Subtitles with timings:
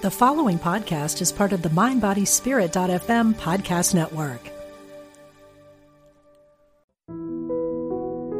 [0.00, 4.38] The following podcast is part of the MindBodySpirit.fm podcast network.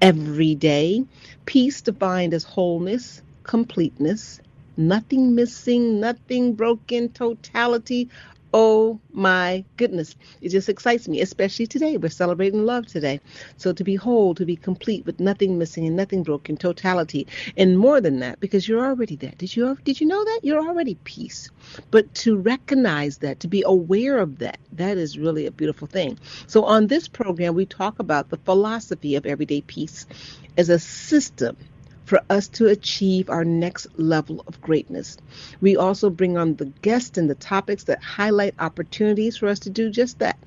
[0.00, 1.04] every day.
[1.44, 4.40] Peace defined as wholeness, completeness,
[4.76, 8.08] nothing missing, nothing broken, totality.
[8.54, 10.16] Oh my goodness.
[10.40, 11.98] It just excites me, especially today.
[11.98, 13.20] We're celebrating love today.
[13.58, 17.26] So to be whole, to be complete with nothing missing and nothing broken, totality.
[17.58, 19.36] And more than that, because you're already that.
[19.36, 20.40] Did you did you know that?
[20.42, 21.50] You're already peace.
[21.90, 26.18] But to recognize that, to be aware of that, that is really a beautiful thing.
[26.46, 30.06] So on this program, we talk about the philosophy of everyday peace
[30.56, 31.58] as a system
[32.06, 35.18] for us to achieve our next level of greatness.
[35.60, 39.70] We also bring on the guests and the topics that highlight opportunities for us to
[39.70, 40.38] do just that.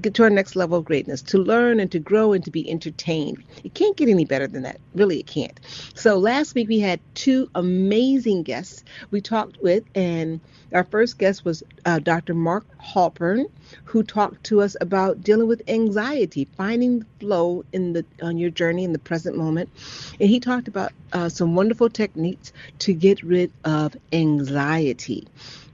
[0.00, 2.68] Get to our next level of greatness, to learn and to grow and to be
[2.68, 3.42] entertained.
[3.62, 4.80] It can't get any better than that.
[4.94, 5.58] Really, it can't.
[5.94, 10.40] So, last week we had two amazing guests we talked with, and
[10.72, 12.34] our first guest was uh, Dr.
[12.34, 13.44] Mark Halpern,
[13.84, 18.50] who talked to us about dealing with anxiety, finding the flow in the on your
[18.50, 19.70] journey in the present moment,
[20.18, 25.26] and he talked about uh, some wonderful techniques to get rid of anxiety.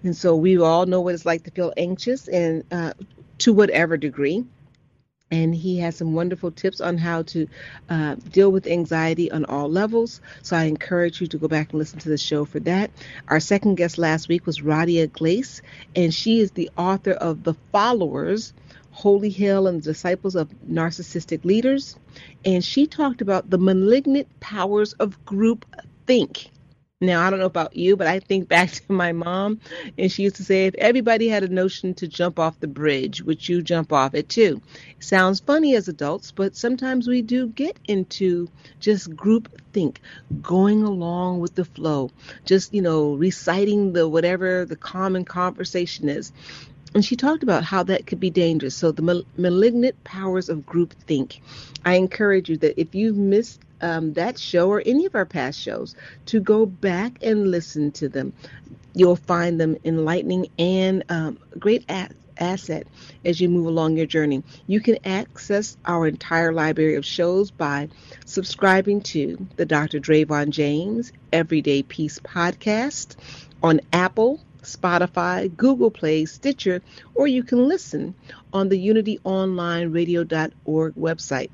[0.02, 2.92] And so we all know what it's like to feel anxious and uh,
[3.41, 4.44] to whatever degree
[5.30, 7.47] and he has some wonderful tips on how to
[7.88, 10.20] uh, deal with anxiety on all levels.
[10.42, 12.91] So I encourage you to go back and listen to the show for that.
[13.28, 15.62] Our second guest last week was Radia Glace,
[15.94, 18.53] and she is the author of The Followers.
[18.92, 21.97] Holy Hill and the Disciples of Narcissistic Leaders.
[22.44, 25.65] And she talked about the malignant powers of group
[26.06, 26.50] think.
[27.03, 29.59] Now, I don't know about you, but I think back to my mom,
[29.97, 33.22] and she used to say, if everybody had a notion to jump off the bridge,
[33.22, 34.61] would you jump off it too?
[34.99, 38.49] Sounds funny as adults, but sometimes we do get into
[38.81, 40.03] just group think,
[40.43, 42.10] going along with the flow,
[42.44, 46.33] just, you know, reciting the whatever the common conversation is.
[46.94, 48.75] And she talked about how that could be dangerous.
[48.75, 51.41] So, the mal- malignant powers of group think.
[51.83, 55.58] I encourage you that if you've missed um, that show or any of our past
[55.58, 55.94] shows
[56.26, 58.32] to go back and listen to them.
[58.94, 62.10] You'll find them enlightening and um, great a-
[62.41, 62.86] asset
[63.24, 64.42] as you move along your journey.
[64.66, 67.88] You can access our entire library of shows by
[68.24, 70.00] subscribing to the Dr.
[70.00, 73.16] Drayvon James Everyday Peace podcast
[73.62, 76.82] on Apple, Spotify, Google Play, Stitcher,
[77.14, 78.14] or you can listen
[78.52, 81.50] on the UnityOnlineRadio.org website.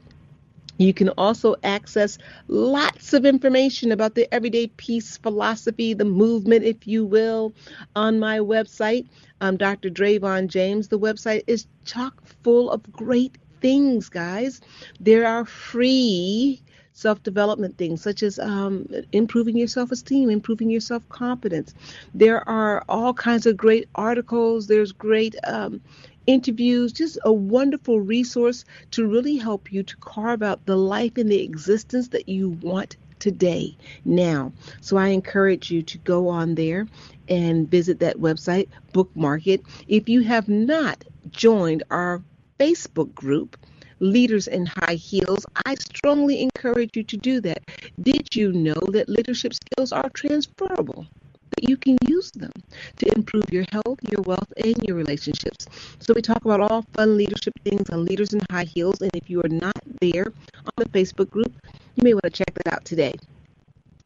[0.79, 6.87] You can also access lots of information about the everyday peace philosophy, the movement, if
[6.87, 7.55] you will,
[7.95, 9.07] on my website.
[9.41, 9.91] Dr.
[9.91, 10.89] Drayvon James.
[10.89, 14.61] The website is chock full of great things, guys.
[15.01, 16.63] There are free
[16.93, 21.75] self development things such as um, improving your self esteem, improving your self confidence.
[22.15, 25.81] There are all kinds of great articles, there's great um,
[26.27, 31.31] interviews, just a wonderful resource to really help you to carve out the life and
[31.31, 34.53] the existence that you want today, now.
[34.81, 36.87] So I encourage you to go on there
[37.29, 39.63] and visit that website, bookmark it.
[39.89, 42.23] If you have not joined our
[42.59, 43.57] Facebook group,
[43.99, 47.63] Leaders in High Heels, I strongly encourage you to do that.
[48.03, 51.07] Did you know that leadership skills are transferable?
[51.51, 52.53] That you can use them
[52.97, 55.67] to improve your health, your wealth, and your relationships.
[56.01, 59.01] So we talk about all fun leadership things on Leaders in High Heels.
[59.01, 61.53] And if you are not there on the Facebook group,
[61.95, 63.15] you may want to check that out today.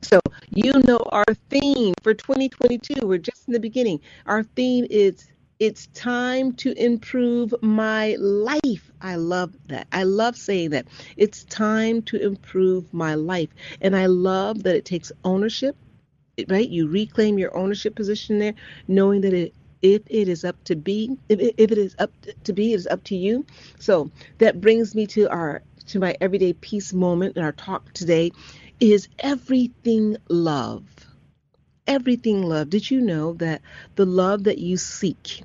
[0.02, 0.18] So
[0.50, 3.06] you know our theme for 2022.
[3.06, 4.00] We're just in the beginning.
[4.26, 5.26] Our theme is
[5.58, 8.90] it's time to improve my life.
[9.02, 9.86] I love that.
[9.92, 10.86] I love saying that.
[11.18, 13.50] It's time to improve my life.
[13.82, 15.76] And I love that it takes ownership
[16.48, 16.68] right?
[16.68, 18.54] You reclaim your ownership position there,
[18.88, 22.12] knowing that it if it is up to be if it, if it is up
[22.44, 23.46] to be it is up to you
[23.78, 28.30] so that brings me to our to my everyday peace moment in our talk today
[28.78, 30.84] is everything love
[31.86, 33.62] everything love did you know that
[33.94, 35.42] the love that you seek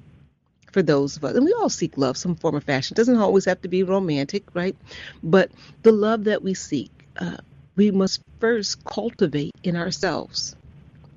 [0.75, 2.95] for those of us, and we all seek love, some form of fashion.
[2.95, 4.75] It doesn't always have to be romantic, right?
[5.24, 5.51] But
[5.83, 7.38] the love that we seek, uh,
[7.77, 10.53] we must first cultivate in ourselves.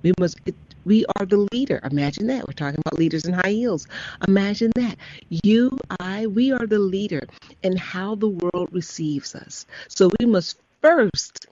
[0.02, 0.38] We must.
[0.84, 1.80] We are the leader.
[1.90, 2.46] Imagine that.
[2.46, 3.86] We're talking about leaders in high heels.
[4.26, 4.96] Imagine that.
[5.28, 7.26] You, I, we are the leader
[7.62, 9.66] in how the world receives us.
[9.88, 11.46] So we must first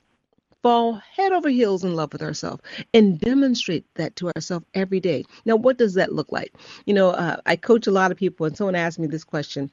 [0.63, 2.63] fall head over heels in love with ourselves
[2.95, 5.25] and demonstrate that to ourselves every day.
[5.45, 6.55] Now, what does that look like?
[6.87, 9.71] You know, uh, I coach a lot of people, and someone asked me this question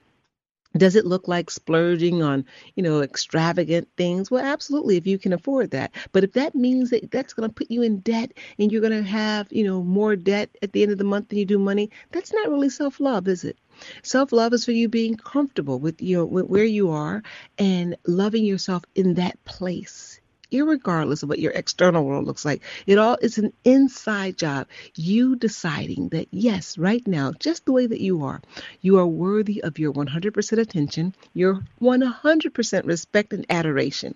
[0.77, 4.31] does it look like splurging on, you know, extravagant things?
[4.31, 5.91] Well, absolutely, if you can afford that.
[6.11, 9.03] But if that means that that's going to put you in debt and you're going
[9.03, 11.59] to have, you know, more debt at the end of the month than you do
[11.59, 13.57] money, that's not really self love, is it?
[14.01, 17.23] Self love is for you being comfortable with your with where you are
[17.57, 20.19] and loving yourself in that place
[20.53, 22.61] irregardless of what your external world looks like.
[22.85, 24.67] It all is an inside job.
[24.95, 28.41] You deciding that, yes, right now, just the way that you are,
[28.81, 34.15] you are worthy of your 100% attention, your 100% respect and adoration.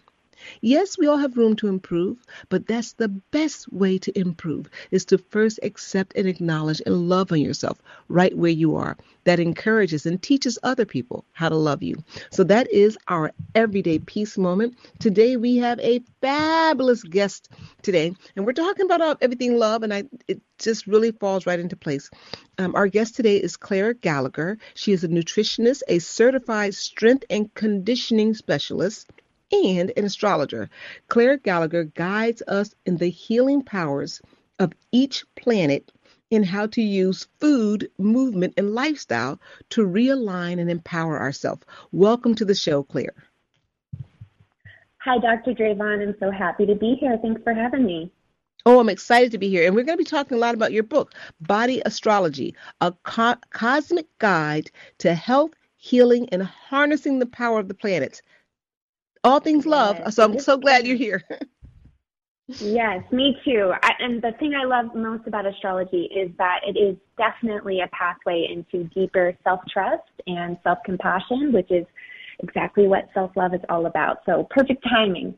[0.61, 2.17] Yes, we all have room to improve,
[2.49, 7.31] but that's the best way to improve is to first accept and acknowledge and love
[7.31, 8.97] on yourself right where you are.
[9.23, 12.03] That encourages and teaches other people how to love you.
[12.31, 14.77] So that is our everyday peace moment.
[14.99, 17.49] Today we have a fabulous guest
[17.81, 21.75] today, and we're talking about everything love, and I it just really falls right into
[21.75, 22.09] place.
[22.57, 24.57] Um, our guest today is Claire Gallagher.
[24.75, 29.07] She is a nutritionist, a certified strength and conditioning specialist
[29.51, 30.69] and an astrologer.
[31.07, 34.21] Claire Gallagher guides us in the healing powers
[34.59, 35.91] of each planet
[36.31, 39.39] and how to use food, movement, and lifestyle
[39.69, 41.63] to realign and empower ourselves.
[41.91, 43.15] Welcome to the show, Claire.
[45.03, 45.53] Hi, Dr.
[45.53, 46.01] Drayvon.
[46.01, 47.17] I'm so happy to be here.
[47.21, 48.11] Thanks for having me.
[48.65, 49.65] Oh, I'm excited to be here.
[49.65, 53.37] And we're going to be talking a lot about your book, Body Astrology, a co-
[53.51, 58.21] cosmic guide to health, healing, and harnessing the power of the planets
[59.27, 59.97] all things love.
[59.99, 60.15] Yes.
[60.15, 61.23] So I'm so glad you're here.
[62.47, 63.73] yes, me too.
[63.83, 67.87] I, and the thing I love most about astrology is that it is definitely a
[67.89, 71.85] pathway into deeper self trust and self compassion, which is
[72.39, 74.19] exactly what self love is all about.
[74.25, 75.37] So perfect timing.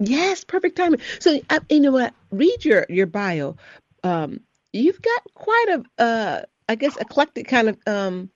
[0.00, 1.00] Yes, perfect timing.
[1.20, 2.12] So uh, you know what?
[2.30, 3.56] Read your your bio.
[4.02, 4.40] Um,
[4.72, 8.30] you've got quite a, uh, I guess, eclectic kind of um,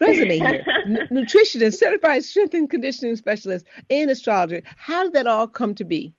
[0.00, 0.64] resume here.
[0.86, 4.62] N- nutritionist, certified strength and conditioning specialist, and astrologer.
[4.76, 6.14] How did that all come to be?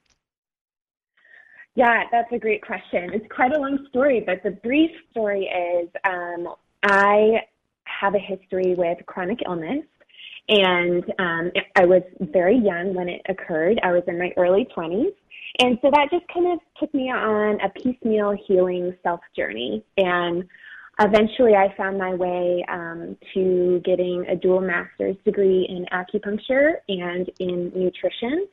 [1.75, 3.12] Yeah, that's a great question.
[3.13, 7.42] It's quite a long story, but the brief story is um, I
[7.83, 9.83] have a history with chronic illness,
[10.48, 13.80] and um, I was very young when it occurred.
[13.83, 15.13] I was in my early 20s.
[15.60, 19.83] And so that just kind of took me on a piecemeal healing self journey.
[19.98, 20.44] And
[21.00, 27.30] eventually I found my way um, to getting a dual master's degree in acupuncture and
[27.39, 28.47] in nutrition.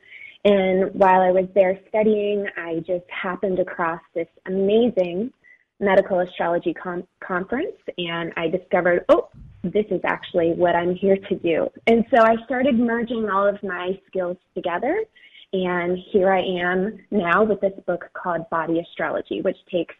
[0.45, 5.31] And while I was there studying, I just happened across this amazing
[5.79, 9.29] medical astrology com- conference, and I discovered, oh,
[9.63, 11.69] this is actually what I'm here to do.
[11.87, 15.03] And so I started merging all of my skills together.
[15.53, 19.95] And here I am now with this book called Body Astrology, which takes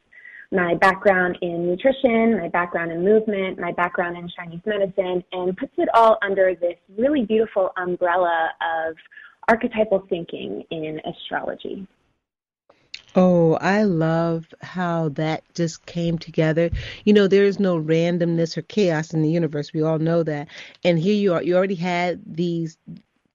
[0.54, 5.74] my background in nutrition, my background in movement, my background in Chinese medicine, and puts
[5.78, 8.96] it all under this really beautiful umbrella of
[9.50, 11.88] archetypal thinking in astrology.
[13.16, 16.72] Oh, I love how that just came together.
[17.06, 19.72] You know, there is no randomness or chaos in the universe.
[19.72, 20.48] We all know that.
[20.84, 21.44] And here you are.
[21.44, 22.78] You already had these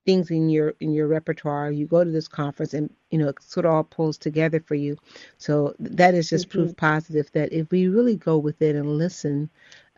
[0.08, 1.70] things in your in your repertoire.
[1.70, 4.74] You go to this conference, and you know it sort of all pulls together for
[4.74, 4.96] you.
[5.36, 6.60] So that is just mm-hmm.
[6.60, 9.50] proof positive that if we really go within and listen,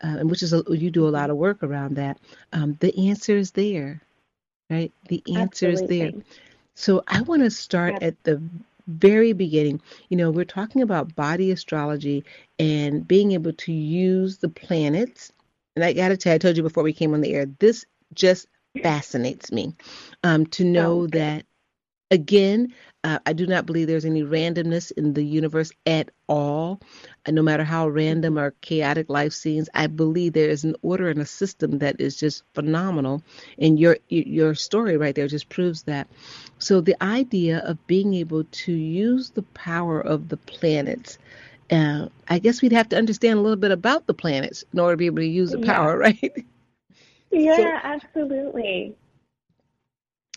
[0.03, 2.19] uh, and which is a, you do a lot of work around that,
[2.51, 4.01] um, the answer is there,
[4.69, 4.91] right?
[5.07, 6.01] The answer Absolutely.
[6.01, 6.21] is there.
[6.75, 8.03] So I want to start yep.
[8.03, 8.41] at the
[8.87, 9.81] very beginning.
[10.09, 12.25] You know, we're talking about body astrology
[12.59, 15.31] and being able to use the planets.
[15.77, 17.45] And I got to tell you, I told you before we came on the air,
[17.59, 18.47] this just
[18.81, 19.75] fascinates me
[20.23, 21.45] um, to know that
[22.09, 22.73] again
[23.03, 26.79] uh, i do not believe there's any randomness in the universe at all.
[27.25, 31.09] And no matter how random or chaotic life seems i believe there is an order
[31.09, 33.21] and a system that is just phenomenal.
[33.57, 36.07] And your your story right there just proves that.
[36.59, 41.17] So the idea of being able to use the power of the planets
[41.71, 44.93] uh, I guess we'd have to understand a little bit about the planets in order
[44.93, 45.73] to be able to use the yeah.
[45.73, 46.45] power, right?
[47.31, 48.95] Yeah, so, absolutely.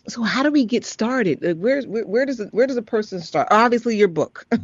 [0.08, 1.40] So how do we get started?
[1.60, 3.48] Where, where, where does where does a person start?
[3.50, 4.46] Obviously, your book.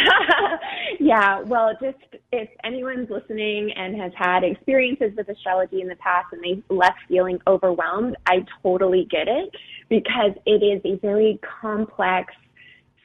[1.00, 1.98] yeah, well, just
[2.32, 6.98] if anyone's listening and has had experiences with astrology in the past and they left
[7.08, 9.50] feeling overwhelmed, I totally get it
[9.88, 12.32] because it is a very complex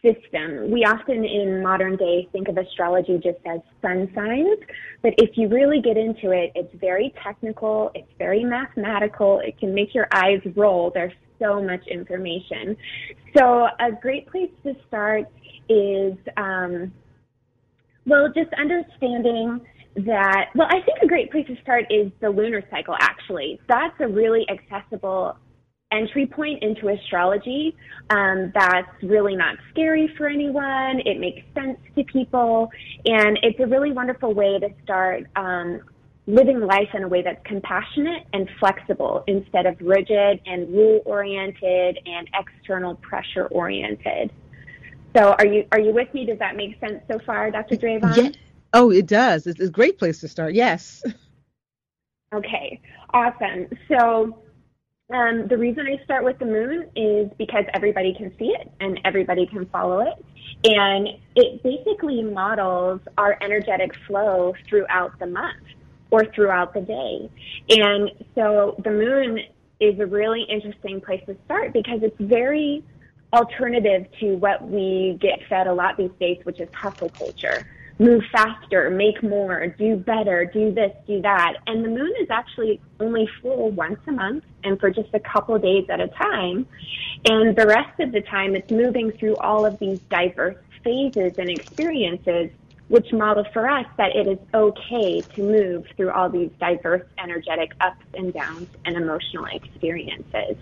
[0.07, 0.71] system.
[0.71, 4.59] We often in modern day think of astrology just as sun signs,
[5.01, 9.73] but if you really get into it, it's very technical, it's very mathematical, it can
[9.73, 10.91] make your eyes roll.
[10.93, 12.77] There's so much information.
[13.35, 15.25] So a great place to start
[15.69, 16.91] is, um,
[18.05, 19.61] well, just understanding
[19.97, 23.59] that, well, I think a great place to start is the lunar cycle, actually.
[23.67, 25.37] That's a really accessible
[25.91, 27.75] entry point into astrology
[28.09, 31.01] um, that's really not scary for anyone.
[31.05, 32.69] It makes sense to people,
[33.05, 35.81] and it's a really wonderful way to start um,
[36.25, 41.99] living life in a way that's compassionate and flexible instead of rigid and rule oriented
[42.05, 44.31] and external pressure oriented.
[45.15, 46.25] So, are you are you with me?
[46.25, 47.75] Does that make sense so far, Dr.
[47.75, 48.15] Drayvon?
[48.15, 48.29] Yeah.
[48.73, 49.47] Oh, it does.
[49.47, 50.53] It's a great place to start.
[50.53, 51.03] Yes.
[52.33, 52.81] Okay.
[53.13, 53.67] Awesome.
[53.87, 54.37] So
[55.09, 58.99] um, the reason I start with the moon is because everybody can see it and
[59.05, 60.25] everybody can follow it.
[60.65, 65.63] And it basically models our energetic flow throughout the month
[66.11, 67.29] or throughout the day.
[67.69, 69.39] And so the moon
[69.79, 72.83] is a really interesting place to start because it's very
[73.31, 77.65] alternative to what we get fed a lot these days, which is hustle culture
[77.99, 81.55] move faster, make more, do better, do this, do that.
[81.65, 85.57] And the moon is actually only full once a month and for just a couple
[85.57, 86.67] days at a time.
[87.25, 91.49] And the rest of the time, it's moving through all of these diverse phases and
[91.49, 92.51] experiences,
[92.87, 97.73] which model for us that it is okay to move through all these diverse energetic
[97.81, 100.55] ups and downs and emotional experiences.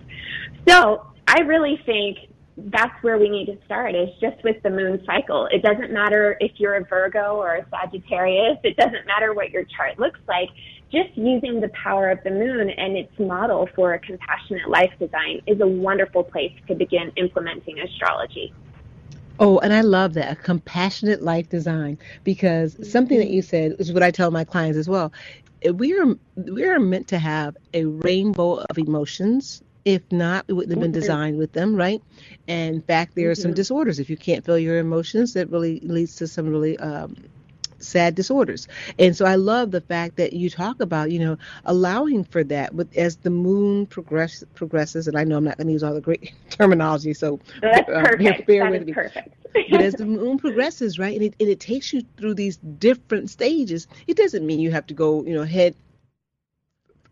[0.68, 5.02] So I really think that's where we need to start is just with the moon
[5.06, 5.48] cycle.
[5.52, 8.58] It doesn't matter if you're a Virgo or a Sagittarius.
[8.64, 10.50] It doesn't matter what your chart looks like.
[10.92, 15.42] Just using the power of the moon and its model for a compassionate life design
[15.48, 18.54] is a wonderful place to begin implementing astrology.
[19.38, 23.34] Oh, and I love that a compassionate life design because something that mm-hmm.
[23.34, 25.12] you said is what I tell my clients as well.
[25.74, 30.72] We are we are meant to have a rainbow of emotions if not, it wouldn't
[30.72, 31.00] have been mm-hmm.
[31.00, 32.02] designed with them, right?
[32.48, 33.42] And in fact, there are mm-hmm.
[33.42, 34.00] some disorders.
[34.00, 37.16] If you can't feel your emotions, that really leads to some really um,
[37.78, 38.68] sad disorders.
[38.98, 42.74] And so I love the fact that you talk about, you know, allowing for that
[42.74, 45.08] with as the moon progress progresses.
[45.08, 48.02] And I know I'm not going to use all the great terminology, so that's uh,
[48.02, 48.48] perfect.
[48.48, 48.94] Bear, bear with me.
[48.94, 49.36] Perfect.
[49.70, 53.30] but as the moon progresses, right, and it, and it takes you through these different
[53.30, 55.76] stages, it doesn't mean you have to go, you know, head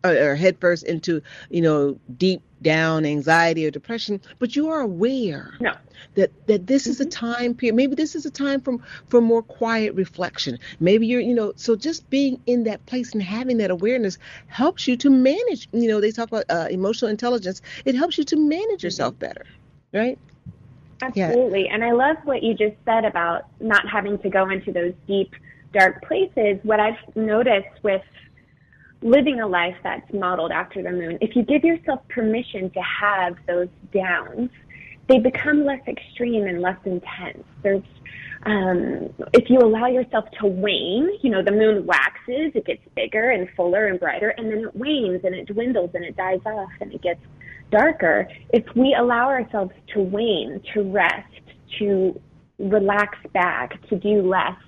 [0.04, 5.54] or head first into, you know, deep down anxiety or depression, but you are aware
[5.60, 5.74] no.
[6.14, 6.90] that that this mm-hmm.
[6.90, 7.26] is a mm-hmm.
[7.26, 7.76] time period.
[7.76, 10.58] Maybe this is a time from for more quiet reflection.
[10.80, 14.88] Maybe you're, you know, so just being in that place and having that awareness helps
[14.88, 15.68] you to manage.
[15.72, 17.62] You know, they talk about uh, emotional intelligence.
[17.84, 18.86] It helps you to manage mm-hmm.
[18.86, 19.46] yourself better,
[19.92, 20.18] right?
[21.02, 21.66] Absolutely.
[21.66, 21.74] Yeah.
[21.74, 25.34] And I love what you just said about not having to go into those deep,
[25.72, 26.58] dark places.
[26.62, 28.02] What I've noticed with
[29.04, 33.36] living a life that's modeled after the moon, if you give yourself permission to have
[33.46, 34.50] those downs,
[35.08, 37.44] they become less extreme and less intense.
[37.62, 37.82] There's
[38.46, 43.30] um, if you allow yourself to wane, you know, the moon waxes, it gets bigger
[43.30, 46.70] and fuller and brighter, and then it wanes and it dwindles and it dies off
[46.80, 47.20] and it gets
[47.70, 48.28] darker.
[48.52, 51.32] If we allow ourselves to wane, to rest,
[51.78, 52.20] to
[52.58, 54.58] relax back, to do less,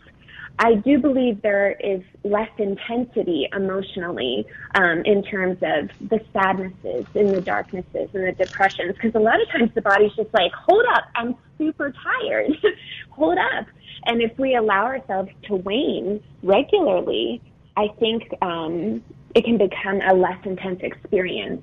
[0.58, 7.30] I do believe there is less intensity emotionally um, in terms of the sadnesses and
[7.30, 8.94] the darknesses and the depressions.
[8.94, 12.52] Because a lot of times the body's just like, hold up, I'm super tired.
[13.10, 13.66] hold up.
[14.06, 17.42] And if we allow ourselves to wane regularly,
[17.76, 19.02] I think um,
[19.34, 21.62] it can become a less intense experience.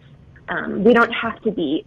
[0.50, 1.86] Um, we don't have to be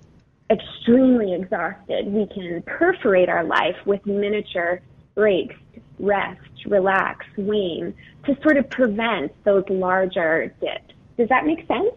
[0.51, 2.07] extremely exhausted.
[2.07, 4.81] We can perforate our life with miniature
[5.15, 5.55] breaks
[5.99, 7.94] rest, relax, wane
[8.25, 10.94] to sort of prevent those larger dips.
[11.16, 11.94] Does that make sense?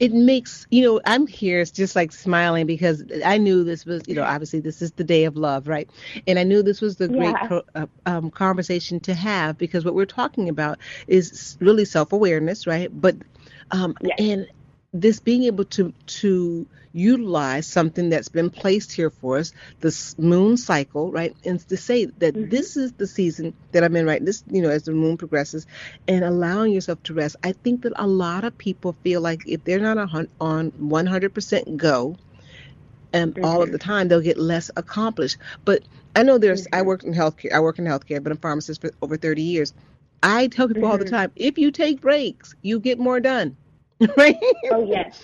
[0.00, 4.02] It makes, you know, I'm here it's just like smiling because I knew this was,
[4.08, 5.88] you know, obviously this is the day of love, right?
[6.26, 7.60] And I knew this was the great yeah.
[7.76, 12.90] uh, um, conversation to have because what we're talking about is really self awareness, right?
[13.00, 13.16] But,
[13.70, 14.16] um, yes.
[14.18, 14.46] and
[14.94, 20.56] this being able to, to, utilize something that's been placed here for us, the moon
[20.56, 21.36] cycle, right?
[21.44, 22.48] And to say that mm-hmm.
[22.48, 24.24] this is the season that I'm in, right?
[24.24, 25.66] This, you know, as the moon progresses
[26.06, 27.36] and allowing yourself to rest.
[27.42, 29.98] I think that a lot of people feel like if they're not
[30.40, 32.16] on 100% go,
[33.12, 33.44] and mm-hmm.
[33.44, 33.90] all of the mm-hmm.
[33.90, 35.38] time they'll get less accomplished.
[35.64, 35.82] But
[36.14, 36.76] I know there's mm-hmm.
[36.76, 37.52] I work in healthcare.
[37.52, 39.74] I work in healthcare, but I'm a pharmacist for over 30 years.
[40.22, 41.14] I tell people all the mm-hmm.
[41.14, 43.56] time, if you take breaks, you get more done.
[44.16, 44.36] right?
[44.70, 45.22] Oh yes.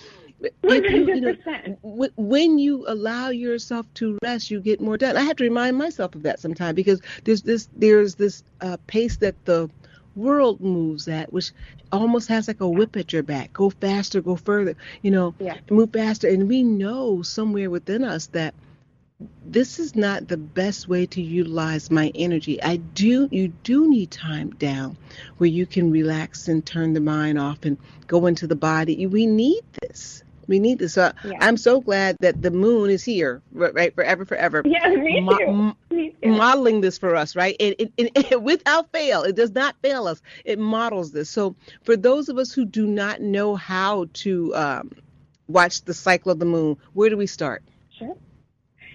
[0.63, 5.15] You, you know, when you allow yourself to rest, you get more done.
[5.15, 9.17] I have to remind myself of that sometimes because there's this there's this uh, pace
[9.17, 9.69] that the
[10.15, 11.51] world moves at, which
[11.91, 13.53] almost has like a whip at your back.
[13.53, 15.57] Go faster, go further, you know, yeah.
[15.69, 16.27] move faster.
[16.27, 18.53] And we know somewhere within us that
[19.45, 22.61] this is not the best way to utilize my energy.
[22.61, 24.97] I do you do need time down
[25.37, 29.05] where you can relax and turn the mind off and go into the body.
[29.07, 30.23] We need this.
[30.47, 30.93] We need this.
[30.93, 31.37] So yeah.
[31.39, 34.63] I'm so glad that the moon is here, right, forever, forever.
[34.71, 35.73] Yeah, me too.
[35.95, 36.29] Me too.
[36.29, 37.55] Modeling this for us, right?
[37.59, 40.21] And, and, and, without fail, it does not fail us.
[40.45, 41.29] It models this.
[41.29, 44.91] So for those of us who do not know how to um,
[45.47, 47.63] watch the cycle of the moon, where do we start?
[47.97, 48.15] Sure.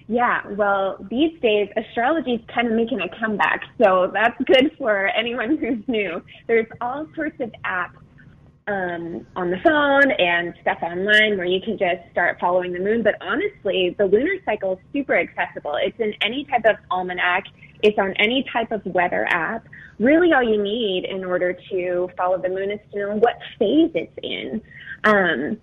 [0.09, 5.07] Yeah, well, these days astrology is kind of making a comeback, so that's good for
[5.07, 6.21] anyone who's new.
[6.47, 7.97] There's all sorts of apps
[8.67, 13.03] um, on the phone and stuff online where you can just start following the moon.
[13.03, 15.75] But honestly, the lunar cycle is super accessible.
[15.81, 17.45] It's in any type of almanac.
[17.83, 19.67] It's on any type of weather app.
[19.99, 23.91] Really, all you need in order to follow the moon is to know what phase
[23.93, 24.61] it's in.
[25.03, 25.57] Um,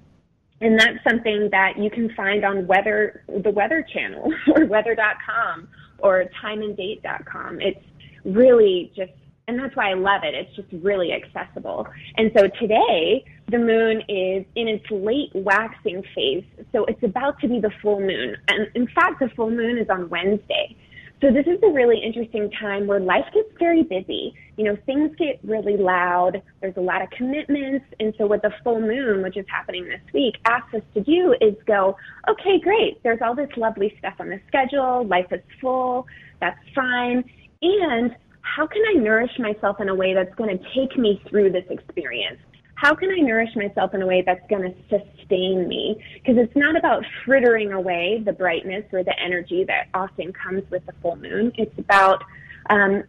[0.65, 5.69] and that's something that you can find on weather, the Weather Channel, or weather.com,
[5.99, 7.61] or timeanddate.com.
[7.61, 7.85] It's
[8.25, 9.13] really just
[9.47, 10.35] and that's why I love it.
[10.35, 11.87] It's just really accessible.
[12.17, 16.45] And so today, the moon is in its late waxing phase.
[16.73, 18.39] So it's about to be the full moon.
[18.49, 20.75] And in fact, the full moon is on Wednesday.
[21.21, 24.35] So this is a really interesting time where life gets very busy.
[24.57, 26.43] You know, things get really loud.
[26.61, 27.85] There's a lot of commitments.
[27.99, 31.35] And so what the full moon, which is happening this week, asks us to do
[31.41, 31.97] is go,
[32.29, 33.03] okay, great.
[33.03, 35.07] There's all this lovely stuff on the schedule.
[35.07, 36.07] Life is full.
[36.41, 37.25] That's fine.
[37.63, 41.51] And how can I nourish myself in a way that's going to take me through
[41.51, 42.39] this experience?
[42.77, 46.03] How can I nourish myself in a way that's going to sustain me?
[46.15, 50.85] Because it's not about frittering away the brightness or the energy that often comes with
[50.87, 51.53] the full moon.
[51.57, 52.23] It's about
[52.69, 53.05] um,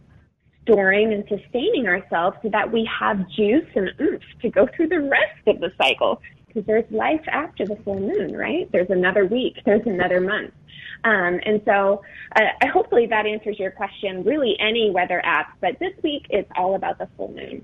[0.65, 4.99] storing and sustaining ourselves so that we have juice and oomph to go through the
[4.99, 6.21] rest of the cycle.
[6.47, 8.69] Because there's life after the full moon, right?
[8.71, 10.53] There's another week, there's another month.
[11.03, 12.01] Um, and so
[12.35, 16.75] uh, hopefully that answers your question, really any weather app, but this week it's all
[16.75, 17.63] about the full moon.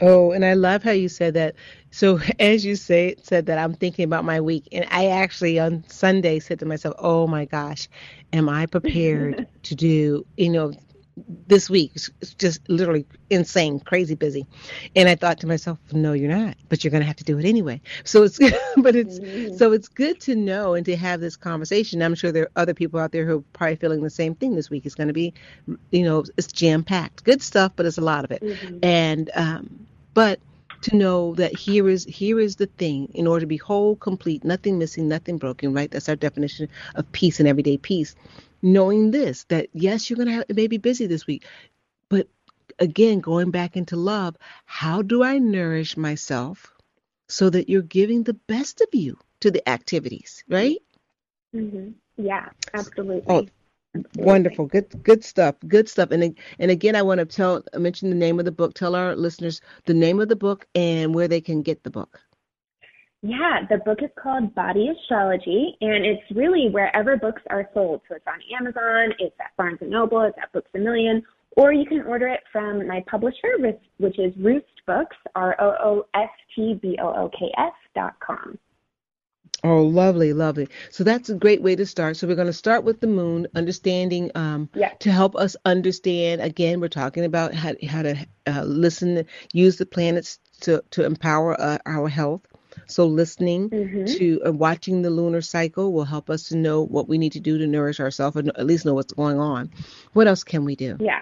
[0.00, 1.54] Oh, and I love how you said that.
[1.90, 5.84] So as you say said that, I'm thinking about my week, and I actually on
[5.88, 7.88] Sunday said to myself, "Oh my gosh,
[8.32, 10.72] am I prepared to do you know
[11.16, 11.92] this week.
[11.94, 14.46] It's just literally insane crazy busy.
[14.96, 17.38] And i thought to myself no you're not but you're going to have to do
[17.38, 17.80] it anyway.
[18.04, 18.38] So it's
[18.76, 19.56] but it's mm-hmm.
[19.56, 22.02] so it's good to know and to have this conversation.
[22.02, 24.54] I'm sure there are other people out there who are probably feeling the same thing
[24.56, 24.86] this week.
[24.86, 25.34] It's going to be
[25.90, 28.42] you know it's jam packed good stuff but it's a lot of it.
[28.42, 28.78] Mm-hmm.
[28.82, 30.40] and um but
[30.82, 33.08] to know that here is here is the thing.
[33.14, 35.90] In order to be whole complete nothing missing nothing broken right?
[35.90, 38.16] That's our definition of peace and everyday peace
[38.64, 41.46] knowing this that yes, you're going to have it may be busy this week,
[42.08, 42.28] but
[42.78, 46.72] again, going back into love, how do I nourish myself
[47.28, 50.78] so that you're giving the best of you to the activities, right?
[51.54, 51.90] Mm-hmm.
[52.16, 53.22] Yeah, absolutely.
[53.28, 53.46] Oh,
[53.96, 54.24] Absolutely.
[54.24, 56.10] Wonderful, good, good stuff, good stuff.
[56.10, 58.74] And and again, I want to tell, mention the name of the book.
[58.74, 62.20] Tell our listeners the name of the book and where they can get the book.
[63.26, 68.02] Yeah, the book is called Body Astrology, and it's really wherever books are sold.
[68.06, 71.22] So it's on Amazon, it's at Barnes and Noble, it's at Books a Million,
[71.56, 73.56] or you can order it from my publisher,
[73.96, 78.14] which is Roost Books, R O O S T B O O K S dot
[78.20, 78.58] com.
[79.62, 80.68] Oh, lovely, lovely.
[80.90, 82.18] So that's a great way to start.
[82.18, 84.90] So we're going to start with the moon, understanding um, yeah.
[84.98, 86.42] to help us understand.
[86.42, 91.58] Again, we're talking about how, how to uh, listen, use the planets to, to empower
[91.58, 92.42] uh, our health.
[92.86, 94.04] So listening mm-hmm.
[94.04, 97.40] to uh, watching the lunar cycle will help us to know what we need to
[97.40, 99.70] do to nourish ourselves, and at least know what's going on.
[100.12, 100.96] What else can we do?
[101.00, 101.20] Yeah.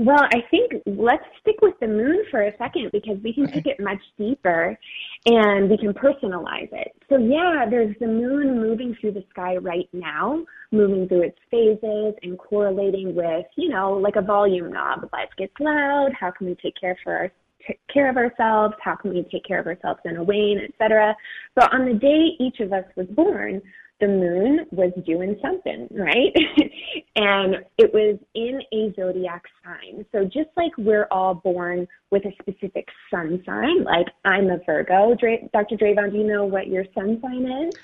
[0.00, 3.54] Well, I think let's stick with the moon for a second because we can okay.
[3.54, 4.78] take it much deeper
[5.26, 6.92] and we can personalize it.
[7.08, 12.14] So, yeah, there's the moon moving through the sky right now, moving through its phases
[12.22, 15.08] and correlating with, you know, like a volume knob.
[15.12, 16.10] Life gets loud.
[16.12, 17.32] How can we take care for our,
[17.68, 18.74] take care of ourselves?
[18.82, 21.14] How can we take care of ourselves in a wane, etc.
[21.54, 23.62] But on the day each of us was born,
[24.00, 26.32] the moon was doing something, right?
[27.16, 30.04] and it was in a zodiac sign.
[30.12, 35.16] So just like we're all born with a specific sun sign, like I'm a Virgo.
[35.52, 35.76] Dr.
[35.76, 37.74] Drayvon, do you know what your sun sign is?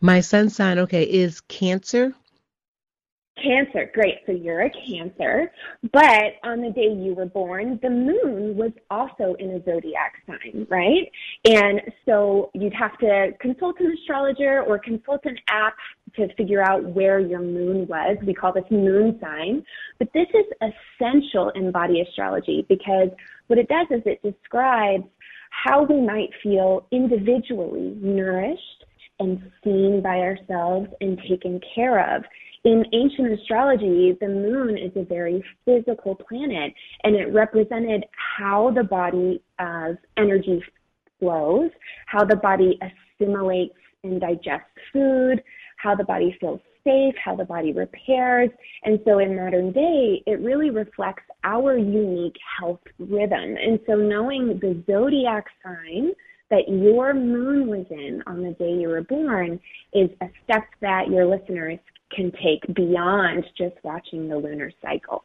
[0.00, 2.12] My sun sign, okay, is Cancer.
[3.40, 4.18] Cancer, great.
[4.26, 5.50] So you're a Cancer,
[5.92, 10.66] but on the day you were born, the moon was also in a zodiac sign,
[10.68, 11.10] right?
[11.46, 15.74] And so you'd have to consult an astrologer or consult an app
[16.16, 18.18] to figure out where your moon was.
[18.24, 19.64] We call this moon sign.
[19.98, 23.08] But this is essential in body astrology because
[23.46, 25.04] what it does is it describes
[25.50, 28.84] how we might feel individually nourished
[29.20, 32.24] and seen by ourselves and taken care of
[32.64, 36.72] in ancient astrology, the moon is a very physical planet,
[37.02, 38.04] and it represented
[38.38, 40.62] how the body of energy
[41.18, 41.70] flows,
[42.06, 42.78] how the body
[43.20, 45.42] assimilates and digests food,
[45.76, 48.50] how the body feels safe, how the body repairs.
[48.84, 53.56] And so in modern day, it really reflects our unique health rhythm.
[53.56, 56.12] And so knowing the zodiac sign
[56.50, 59.58] that your moon was in on the day you were born
[59.94, 61.78] is a step that your listeners
[62.14, 65.24] can take beyond just watching the lunar cycle.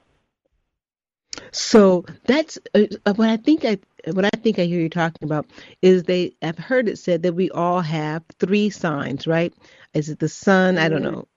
[1.52, 3.66] So that's uh, what I think.
[3.66, 3.78] I
[4.12, 5.46] what I think I hear you talking about
[5.82, 6.34] is they.
[6.42, 9.54] I've heard it said that we all have three signs, right?
[9.94, 10.78] Is it the sun?
[10.78, 11.16] I don't mm-hmm.
[11.16, 11.28] know,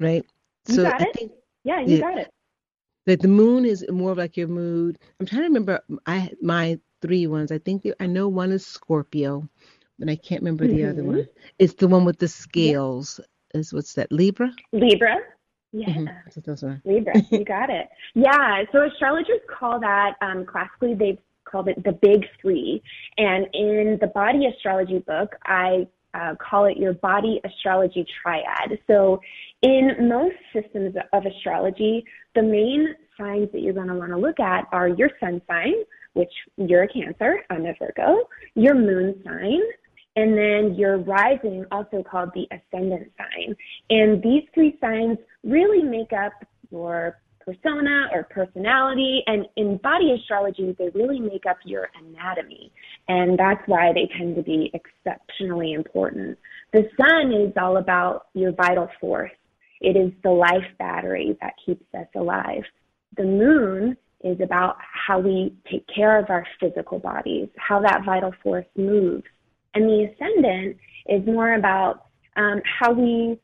[0.00, 0.24] right?
[0.68, 1.14] You so got I it.
[1.14, 1.32] Think,
[1.64, 2.30] yeah, you yeah, got it.
[3.06, 4.98] That the moon is more of like your mood.
[5.18, 5.80] I'm trying to remember.
[6.06, 7.50] I my three ones.
[7.50, 9.48] I think I know one is Scorpio,
[9.98, 10.90] but I can't remember the mm-hmm.
[10.90, 11.28] other one.
[11.58, 13.20] It's the one with the scales
[13.54, 14.52] is what's that Libra?
[14.72, 15.18] Libra.
[15.72, 15.88] Yeah.
[15.88, 16.80] Mm-hmm.
[16.84, 17.14] Libra.
[17.30, 17.88] You got it.
[18.14, 18.64] Yeah.
[18.72, 22.82] So astrologers call that um, classically they've called it the big three.
[23.18, 28.78] And in the body astrology book, I uh, call it your body astrology triad.
[28.86, 29.20] So
[29.62, 34.40] in most systems of astrology, the main signs that you're going to want to look
[34.40, 35.74] at are your sun sign,
[36.14, 39.60] which you're a Cancer, I'm a Virgo, your moon sign,
[40.16, 43.56] and then your rising, also called the ascendant sign.
[43.90, 46.32] And these three signs really make up
[46.70, 49.22] your persona or personality.
[49.26, 52.72] And in body astrology, they really make up your anatomy.
[53.08, 56.38] And that's why they tend to be exceptionally important.
[56.72, 59.32] The sun is all about your vital force.
[59.80, 62.62] It is the life battery that keeps us alive.
[63.16, 68.32] The moon is about how we take care of our physical bodies, how that vital
[68.42, 69.24] force moves.
[69.74, 72.06] And the ascendant is more about
[72.36, 73.38] um, how we,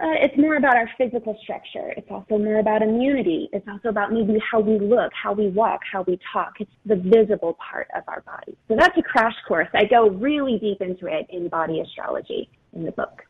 [0.00, 1.92] uh, it's more about our physical structure.
[1.96, 3.48] It's also more about immunity.
[3.52, 6.54] It's also about maybe how we look, how we walk, how we talk.
[6.60, 8.56] It's the visible part of our body.
[8.68, 9.68] So that's a crash course.
[9.74, 13.22] I go really deep into it in body astrology in the book.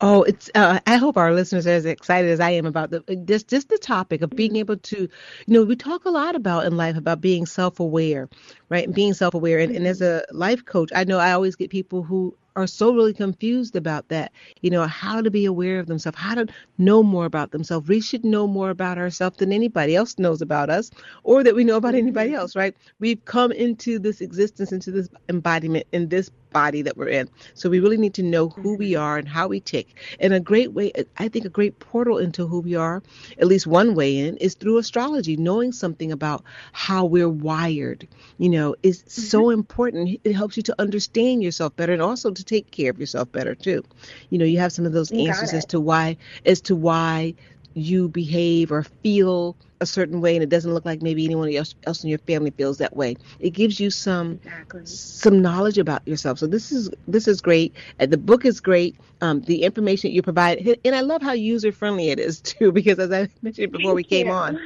[0.00, 0.50] Oh, it's.
[0.54, 3.68] Uh, I hope our listeners are as excited as I am about the just just
[3.68, 5.08] the topic of being able to, you
[5.46, 8.28] know, we talk a lot about in life about being self-aware,
[8.68, 8.86] right?
[8.86, 9.60] And being self-aware.
[9.60, 12.94] And, and as a life coach, I know I always get people who are so
[12.94, 14.32] really confused about that.
[14.60, 16.46] You know, how to be aware of themselves, how to
[16.78, 17.88] know more about themselves.
[17.88, 20.90] We should know more about ourselves than anybody else knows about us
[21.22, 22.40] or that we know about anybody mm-hmm.
[22.40, 22.76] else, right?
[23.00, 27.28] We've come into this existence, into this embodiment in this body that we're in.
[27.54, 29.02] So we really need to know who we mm-hmm.
[29.02, 29.98] are and how we tick.
[30.20, 33.02] And a great way, I think a great portal into who we are,
[33.38, 35.36] at least one way in, is through astrology.
[35.36, 38.06] Knowing something about how we're wired,
[38.38, 39.20] you know, is mm-hmm.
[39.20, 40.20] so important.
[40.22, 43.54] It helps you to understand yourself better and also to take care of yourself better
[43.54, 43.82] too.
[44.30, 47.34] You know, you have some of those you answers as to why as to why
[47.74, 51.74] you behave or feel a certain way and it doesn't look like maybe anyone else,
[51.86, 54.82] else in your family feels that way it gives you some exactly.
[54.84, 58.96] some knowledge about yourself so this is this is great uh, the book is great
[59.20, 62.98] um, the information you provide and i love how user friendly it is too because
[62.98, 64.32] as i mentioned before Thank we came you.
[64.32, 64.58] on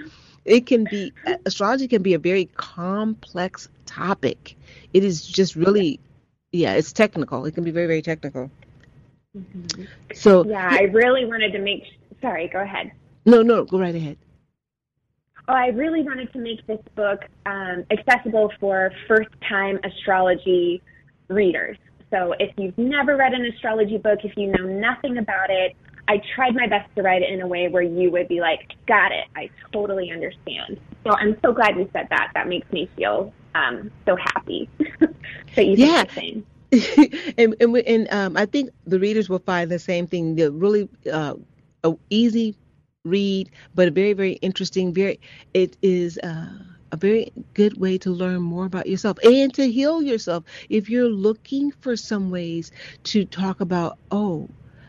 [0.44, 1.14] it can be
[1.46, 4.56] astrology can be a very complex topic
[4.92, 6.00] it is just really
[6.52, 8.50] yeah it's technical it can be very very technical
[9.36, 9.84] mm-hmm.
[10.14, 11.84] so yeah i really wanted to make
[12.20, 12.92] sorry, go ahead.
[13.24, 14.16] No, no, go right ahead.
[15.48, 20.82] Oh, I really wanted to make this book um, accessible for first time astrology
[21.28, 21.78] readers.
[22.10, 25.74] So if you've never read an astrology book, if you know nothing about it,
[26.06, 28.72] I tried my best to write it in a way where you would be like,
[28.86, 30.80] got it, I totally understand.
[31.04, 32.30] So I'm so glad you said that.
[32.34, 34.68] That makes me feel um, so happy
[35.54, 36.04] that you yeah.
[36.04, 37.34] think the same.
[37.38, 40.36] and and, and um, I think the readers will find the same thing.
[40.36, 41.34] The really uh,
[41.84, 42.56] a easy
[43.04, 44.92] read, but a very very interesting.
[44.92, 45.20] Very
[45.54, 46.18] it is.
[46.18, 46.50] Uh,
[46.90, 50.44] a very good way to learn more about yourself and to heal yourself.
[50.70, 52.72] If you're looking for some ways
[53.04, 54.48] to talk about, oh,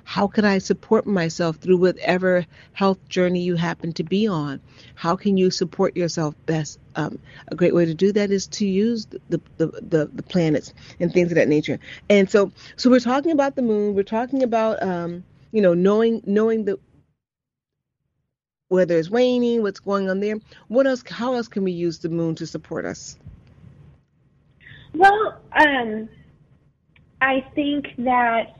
[0.10, 2.44] How can I support myself through whatever
[2.74, 4.60] health journey you happen to be on?
[4.96, 6.80] How can you support yourself best?
[6.96, 7.20] Um,
[7.50, 11.14] a great way to do that is to use the, the, the, the, planets and
[11.14, 11.80] things of that nature.
[12.10, 13.94] And so, so we're talking about the moon.
[13.94, 16.80] We're talking about, um, you know, knowing knowing the
[18.70, 20.38] whether it's waning, what's going on there.
[20.70, 21.04] What else?
[21.08, 23.16] How else can we use the moon to support us?
[24.96, 26.10] Well, um,
[27.22, 28.59] I think that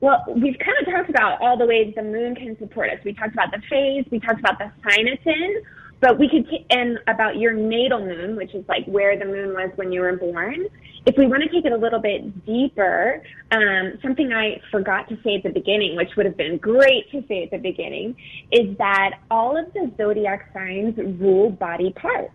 [0.00, 2.98] well, we've kind of talked about all the ways the moon can support us.
[3.04, 5.62] We talked about the phase, we talked about the signaton,
[6.00, 9.54] but we could, t- and about your natal moon, which is like where the moon
[9.54, 10.66] was when you were born.
[11.06, 15.16] If we want to take it a little bit deeper, um, something I forgot to
[15.24, 18.16] say at the beginning, which would have been great to say at the beginning,
[18.52, 22.32] is that all of the zodiac signs rule body parts.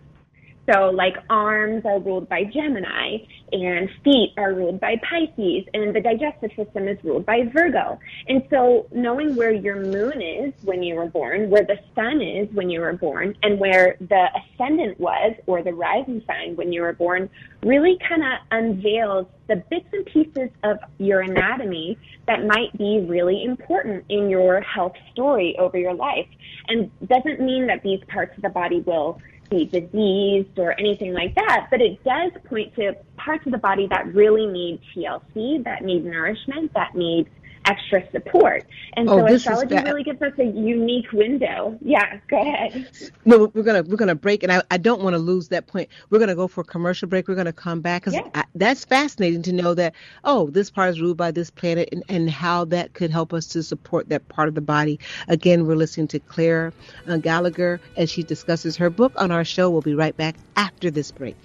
[0.70, 3.18] So, like arms are ruled by Gemini,
[3.50, 7.98] and feet are ruled by Pisces, and the digestive system is ruled by Virgo.
[8.28, 12.48] And so, knowing where your moon is when you were born, where the sun is
[12.52, 16.82] when you were born, and where the ascendant was, or the rising sign when you
[16.82, 17.28] were born,
[17.64, 21.98] really kind of unveils the bits and pieces of your anatomy
[22.28, 26.26] that might be really important in your health story over your life.
[26.68, 29.20] And doesn't mean that these parts of the body will
[29.52, 33.86] be diseased or anything like that, but it does point to parts of the body
[33.88, 37.28] that really need TLC, that need nourishment, that need
[37.64, 38.64] extra support.
[38.94, 41.78] And oh, so astrology really gives us a unique window.
[41.80, 42.88] Yeah, go ahead.
[43.24, 45.88] No, we're gonna we're gonna break, and I, I don't want to lose that point.
[46.10, 47.28] We're gonna go for a commercial break.
[47.28, 48.42] We're gonna come back because yeah.
[48.54, 49.94] that's fascinating to know that
[50.24, 53.46] oh, this part is ruled by this planet, and, and how that could help us
[53.48, 54.98] to support that part of the body.
[55.28, 56.72] Again, we're listening to Claire
[57.06, 59.70] uh, Gallagher as she discusses her book on our show.
[59.70, 61.36] We'll be right back after this break.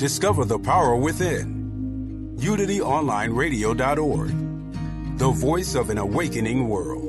[0.00, 2.34] Discover the power within.
[2.38, 7.04] UnityOnlineRadio.org, the voice of an awakening world.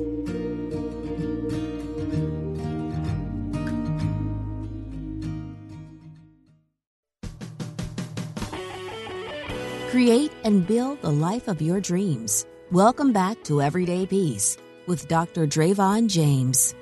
[9.88, 12.44] Create and build the life of your dreams.
[12.72, 15.46] Welcome back to Everyday Peace with Dr.
[15.46, 16.74] Drayvon James.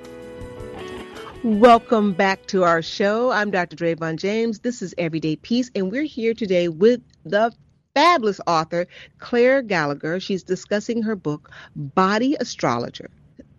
[1.43, 3.31] Welcome back to our show.
[3.31, 3.75] I'm Dr.
[3.75, 4.59] Drayvon James.
[4.59, 7.51] This is Everyday Peace, and we're here today with the
[7.95, 8.87] fabulous author
[9.21, 10.21] Claire Gallagher.
[10.21, 13.09] She's discussing her book, Body Astrologer,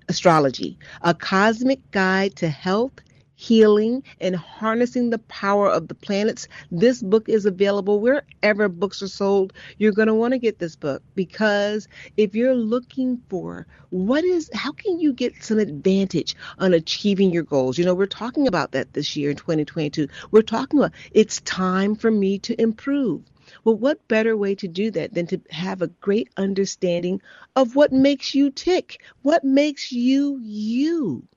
[0.08, 2.94] Astrology, a cosmic guide to health,
[3.41, 6.47] healing, and harnessing the power of the planets.
[6.69, 9.51] This book is available wherever books are sold.
[9.80, 14.51] You're going to want to get this book because if you're looking for what is,
[14.54, 17.80] how can you get some advantage on achieving your goals?
[17.80, 20.08] You know, we're talking about that this year in 2022.
[20.30, 23.23] We're talking about it's time for me to improve.
[23.63, 27.21] Well, what better way to do that than to have a great understanding
[27.56, 29.01] of what makes you tick?
[29.23, 31.27] What makes you you?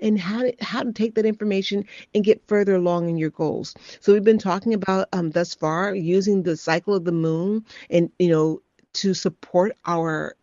[0.00, 3.74] And how to, how to take that information and get further along in your goals.
[4.00, 8.10] So we've been talking about um, thus far using the cycle of the moon and
[8.18, 8.62] you know
[8.94, 10.34] to support our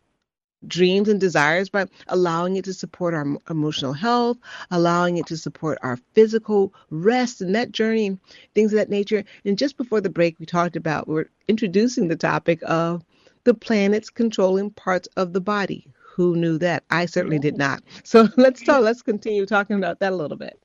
[0.66, 4.38] dreams and desires by allowing it to support our emotional health,
[4.70, 8.18] allowing it to support our physical rest and that journey,
[8.54, 9.24] things of that nature.
[9.44, 13.04] And just before the break, we talked about we're introducing the topic of
[13.44, 15.86] the planets controlling parts of the body.
[16.16, 16.82] Who knew that?
[16.90, 17.82] I certainly did not.
[18.02, 18.82] So let's talk.
[18.82, 20.58] Let's continue talking about that a little bit.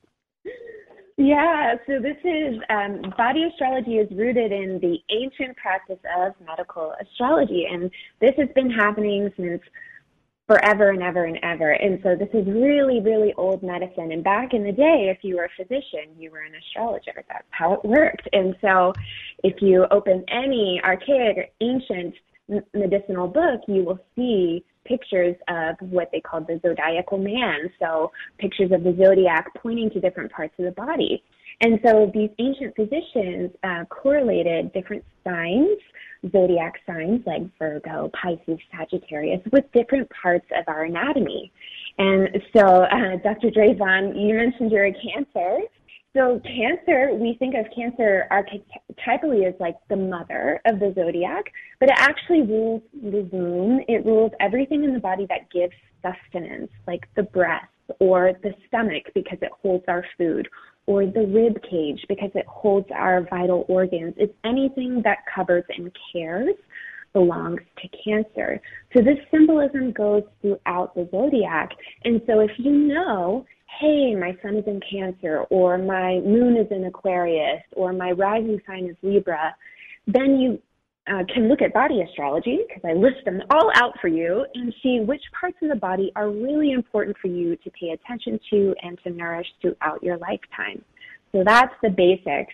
[1.18, 6.96] Yeah, so this is um, body astrology is rooted in the ancient practice of medical
[7.00, 9.62] astrology, and this has been happening since
[10.48, 11.72] forever and ever and ever.
[11.72, 14.12] And so this is really, really old medicine.
[14.12, 17.24] And back in the day, if you were a physician, you were an astrologer.
[17.28, 18.28] That's how it worked.
[18.34, 18.94] And so
[19.44, 22.16] if you open any archaic, or ancient
[22.74, 27.70] medicinal book, you will see pictures of what they called the zodiacal man.
[27.80, 31.24] So pictures of the zodiac pointing to different parts of the body.
[31.62, 35.78] And so these ancient physicians uh, correlated different signs,
[36.32, 41.52] zodiac signs like Virgo, Pisces, Sagittarius, with different parts of our anatomy.
[42.00, 43.50] And so, uh, Dr.
[43.52, 45.60] Drayvon, you mentioned you're a Cancer.
[46.16, 51.46] So Cancer, we think of Cancer archetypally as like the mother of the zodiac,
[51.80, 53.80] but it actually rules the womb.
[53.88, 57.66] It rules everything in the body that gives sustenance, like the breast,
[58.00, 60.50] or the stomach because it holds our food,
[60.86, 64.14] or the rib cage because it holds our vital organs.
[64.18, 66.56] It's anything that covers and cares
[67.14, 68.62] belongs to Cancer.
[68.94, 71.72] So this symbolism goes throughout the zodiac.
[72.04, 73.46] And so if you know,
[73.80, 78.60] hey, my sun is in Cancer, or my moon is in Aquarius, or my rising
[78.68, 79.56] sign is Libra,
[80.08, 80.62] then you
[81.08, 84.74] uh, can look at body astrology because I list them all out for you and
[84.84, 88.76] see which parts of the body are really important for you to pay attention to
[88.84, 90.84] and to nourish throughout your lifetime.
[91.32, 92.54] So that's the basics.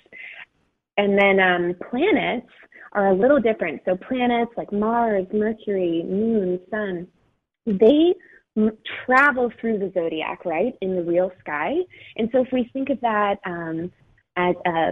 [0.97, 2.47] And then um, planets
[2.93, 3.81] are a little different.
[3.85, 7.07] So planets like Mars, Mercury, Moon, Sun,
[7.65, 8.13] they
[9.05, 11.73] travel through the zodiac, right, in the real sky.
[12.17, 13.91] And so if we think of that um,
[14.35, 14.91] as a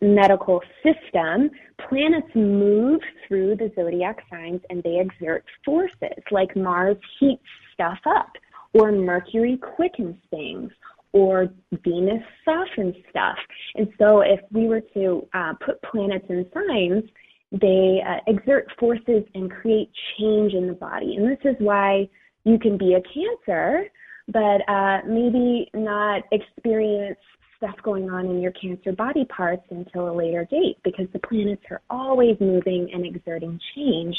[0.00, 1.50] medical system,
[1.88, 7.42] planets move through the zodiac signs and they exert forces, like Mars heats
[7.74, 8.32] stuff up,
[8.74, 10.70] or Mercury quickens things,
[11.12, 11.48] or
[11.84, 13.38] Venus softens stuff.
[13.74, 17.04] And so, if we were to uh, put planets in signs,
[17.50, 21.16] they uh, exert forces and create change in the body.
[21.16, 22.08] And this is why
[22.48, 23.84] you can be a Cancer,
[24.28, 27.18] but uh, maybe not experience
[27.58, 31.62] stuff going on in your Cancer body parts until a later date because the planets
[31.70, 34.16] are always moving and exerting change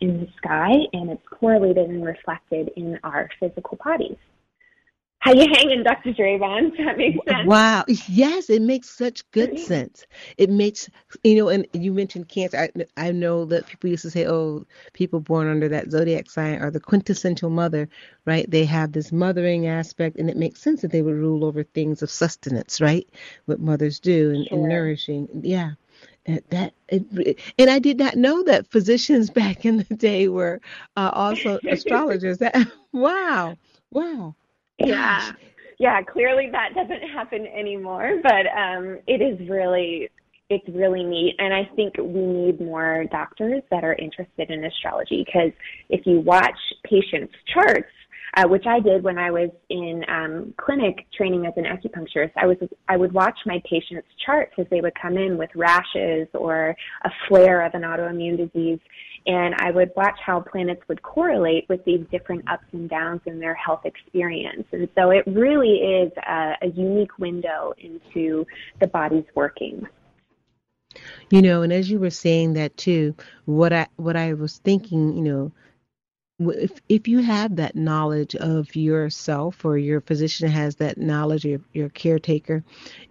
[0.00, 4.16] in the sky, and it's correlated and reflected in our physical bodies.
[5.22, 6.12] How you hanging, Dr.
[6.12, 7.46] Does that make sense?
[7.46, 7.84] Wow.
[8.08, 10.04] Yes, it makes such good sense.
[10.36, 10.90] It makes,
[11.22, 12.56] you know, and you mentioned cancer.
[12.56, 16.60] I, I know that people used to say, oh, people born under that zodiac sign
[16.60, 17.88] are the quintessential mother,
[18.24, 18.50] right?
[18.50, 22.02] They have this mothering aspect, and it makes sense that they would rule over things
[22.02, 23.08] of sustenance, right?
[23.44, 24.58] What mothers do and, sure.
[24.58, 25.28] and nourishing.
[25.40, 25.74] Yeah.
[26.50, 30.60] That it, and I did not know that physicians back in the day were
[30.96, 32.38] uh, also astrologers.
[32.38, 32.56] That
[32.92, 33.56] wow,
[33.92, 34.34] wow
[34.78, 35.32] yeah.
[35.78, 40.08] Yeah clearly that doesn't happen anymore but um it is really
[40.50, 45.24] it's really neat and i think we need more doctors that are interested in astrology
[45.24, 45.52] because
[45.88, 47.88] if you watch patients charts
[48.34, 52.32] uh, which I did when I was in um, clinic training as an acupuncturist.
[52.36, 52.56] I was
[52.88, 57.10] I would watch my patients' charts as they would come in with rashes or a
[57.28, 58.80] flare of an autoimmune disease,
[59.26, 63.38] and I would watch how planets would correlate with these different ups and downs in
[63.38, 64.64] their health experience.
[64.72, 68.46] And so it really is a, a unique window into
[68.80, 69.86] the body's working.
[71.30, 73.14] You know, and as you were saying that too,
[73.44, 75.52] what I what I was thinking, you know,
[76.50, 81.60] if if you have that knowledge of yourself or your physician has that knowledge, your
[81.72, 82.62] your caretaker,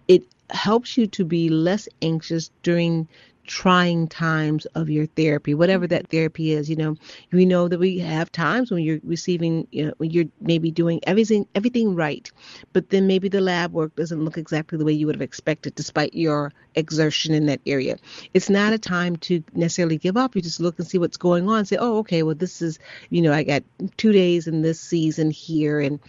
[0.08, 3.08] it helps you to be less anxious during
[3.46, 6.16] trying times of your therapy, whatever that mm-hmm.
[6.16, 6.70] therapy is.
[6.70, 6.96] You know,
[7.32, 11.00] we know that we have times when you're receiving, you know, when you're maybe doing
[11.06, 12.30] everything everything right,
[12.72, 15.74] but then maybe the lab work doesn't look exactly the way you would have expected,
[15.74, 17.96] despite your exertion in that area.
[18.34, 20.36] It's not a time to necessarily give up.
[20.36, 21.64] You just look and see what's going on.
[21.64, 22.78] Say, oh, okay, well, this is,
[23.10, 23.62] you know, I got
[23.96, 26.00] two days in this season here, and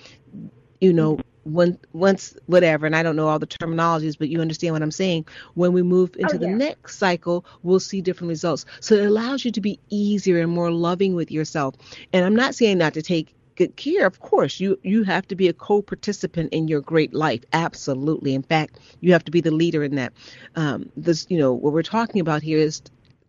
[0.79, 4.73] you know when once whatever and i don't know all the terminologies but you understand
[4.73, 5.25] what i'm saying.
[5.55, 6.47] When we move into oh, yeah.
[6.47, 8.65] the next cycle we'll see different results.
[8.79, 11.75] So it allows you to be easier and more loving with yourself.
[12.11, 15.35] And i'm not saying not to take good care of course you you have to
[15.35, 17.43] be a co-participant in your great life.
[17.53, 18.33] Absolutely.
[18.33, 20.13] In fact you have to be the leader in that.
[20.55, 22.81] Um, this you know what we're talking about here is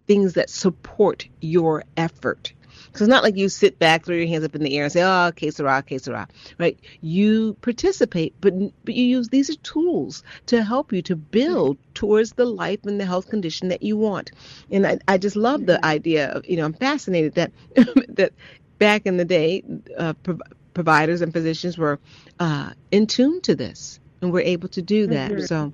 [0.07, 2.53] things that support your effort
[2.95, 4.93] so it's not like you sit back, throw your hands up in the air, and
[4.93, 6.29] say, "Oh, que sera, que sera,"
[6.59, 6.79] right?
[7.01, 8.55] You participate, but
[8.85, 13.01] but you use these are tools to help you to build towards the life and
[13.01, 14.31] the health condition that you want.
[14.71, 17.53] And I, I just love the idea of you know I'm fascinated that
[18.17, 18.33] that
[18.79, 19.63] back in the day,
[19.99, 20.39] uh, pro-
[20.73, 21.99] providers and physicians were
[22.39, 25.31] uh, in tune to this and were able to do that.
[25.31, 25.47] Mm-hmm.
[25.47, 25.73] So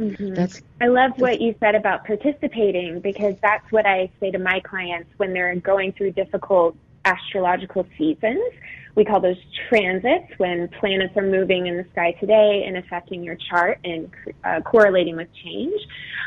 [0.00, 0.34] Mm-hmm.
[0.34, 4.60] That's I love what you said about participating because that's what I say to my
[4.60, 8.42] clients when they're going through difficult astrological seasons.
[8.94, 9.36] We call those
[9.68, 14.10] transits when planets are moving in the sky today and affecting your chart and
[14.42, 15.80] uh, correlating with change.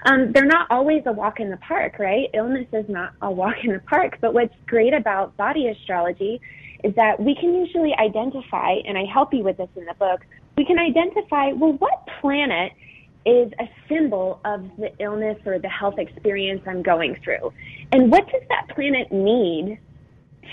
[0.05, 2.29] Um, they're not always a walk in the park, right?
[2.33, 4.17] Illness is not a walk in the park.
[4.21, 6.39] But what's great about body astrology
[6.83, 10.21] is that we can usually identify, and I help you with this in the book,
[10.55, 12.71] we can identify, well, what planet
[13.25, 17.53] is a symbol of the illness or the health experience I'm going through.
[17.91, 19.79] And what does that planet need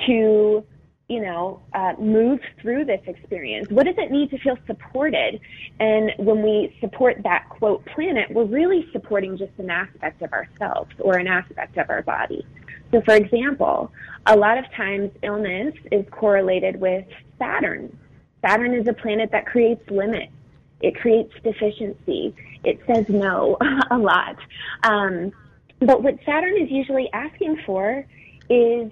[0.06, 0.64] to,
[1.08, 3.68] you know, uh, move through this experience?
[3.70, 5.40] What does it need to feel supported?
[5.80, 10.92] And when we support that quote planet, we're really supporting just an aspect of ourselves
[11.00, 12.46] or an aspect of our body.
[12.92, 13.92] So, for example,
[14.26, 17.06] a lot of times illness is correlated with
[17.38, 17.96] Saturn
[18.44, 20.32] Saturn is a planet that creates limits.
[20.80, 22.34] It creates deficiency.
[22.64, 23.56] It says no
[23.90, 24.36] a lot.
[24.82, 25.32] Um,
[25.80, 28.04] but what Saturn is usually asking for
[28.48, 28.90] is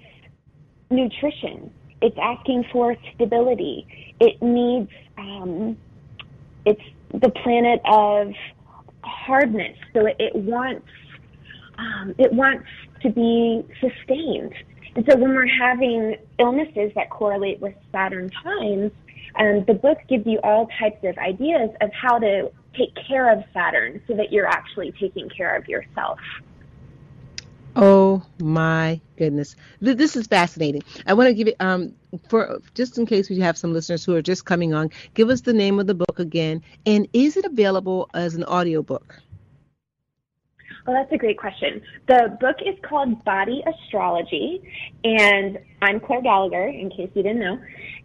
[0.89, 1.71] nutrition.
[2.01, 4.13] It's asking for stability.
[4.19, 5.77] It needs, um,
[6.65, 6.81] it's
[7.13, 8.33] the planet of
[9.03, 9.77] hardness.
[9.93, 10.87] So it, it wants,
[11.77, 12.67] um, it wants
[13.01, 14.53] to be sustained.
[14.95, 18.91] And so when we're having illnesses that correlate with Saturn times,
[19.35, 23.43] um, the book gives you all types of ideas of how to take care of
[23.53, 26.19] Saturn so that you're actually taking care of yourself.
[27.75, 30.83] Oh my goodness, this is fascinating.
[31.05, 31.93] I want to give it um
[32.27, 34.89] for just in case we have some listeners who are just coming on.
[35.13, 39.21] Give us the name of the book again, and is it available as an audiobook?
[40.85, 41.81] Well, that's a great question.
[42.07, 44.61] The book is called Body Astrology,
[45.03, 47.59] and I'm Claire Gallagher, in case you didn't know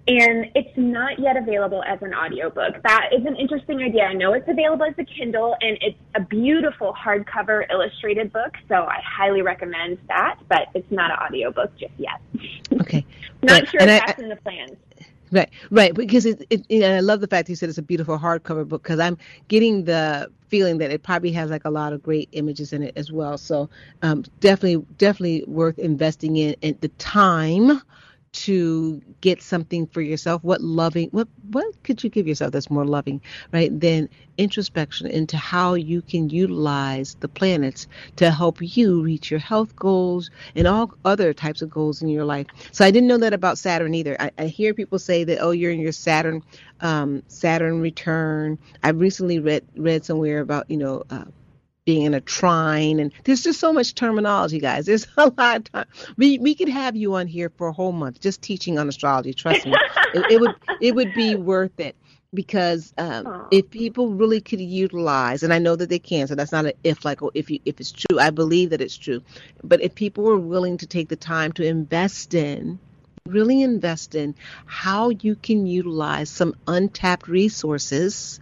[0.07, 2.83] and it's not yet available as an audiobook.
[2.83, 4.05] That is an interesting idea.
[4.05, 8.75] I know it's available as a Kindle and it's a beautiful hardcover illustrated book, so
[8.75, 12.21] I highly recommend that, but it's not an audiobook just yet.
[12.81, 13.07] Okay.
[13.43, 13.69] not right.
[13.69, 14.77] sure and if I, that's in the plans.
[15.33, 15.95] Right, right.
[15.95, 19.01] Because it, it, I love the fact you said it's a beautiful hardcover book because
[19.01, 19.17] I'm
[19.49, 22.93] getting the feeling that it probably has like a lot of great images in it
[22.97, 23.39] as well.
[23.39, 23.71] So
[24.03, 27.81] um, definitely, definitely worth investing in at the time
[28.35, 32.87] to get something for yourself what loving what what could you give yourself that's more
[32.87, 33.21] loving
[33.53, 34.09] right than
[34.39, 40.31] introspection into how you can utilize the planets to help you reach your health goals
[40.57, 42.47] and all other types of goals in your life?
[42.73, 44.17] So i didn't know that about saturn either.
[44.21, 46.43] I, I hear people say that oh you're in your saturn
[46.81, 48.59] um, saturn return.
[48.83, 51.25] I've recently read read somewhere about you know uh,
[51.85, 54.87] being in a trine and there's just so much terminology guys.
[54.87, 55.87] There's a lot of time.
[56.17, 59.35] We we could have you on here for a whole month just teaching on astrology.
[59.35, 59.75] Trust me
[60.15, 61.97] it, it, would it would be worth it
[62.33, 66.53] because um, if people really could utilize and i know that they can so that's
[66.53, 69.23] not an if like oh, if you if it's true i believe that it's true
[69.63, 72.79] but if people were willing to take the time to invest in
[73.27, 74.35] really invest in
[74.67, 78.41] how you can utilize some untapped resources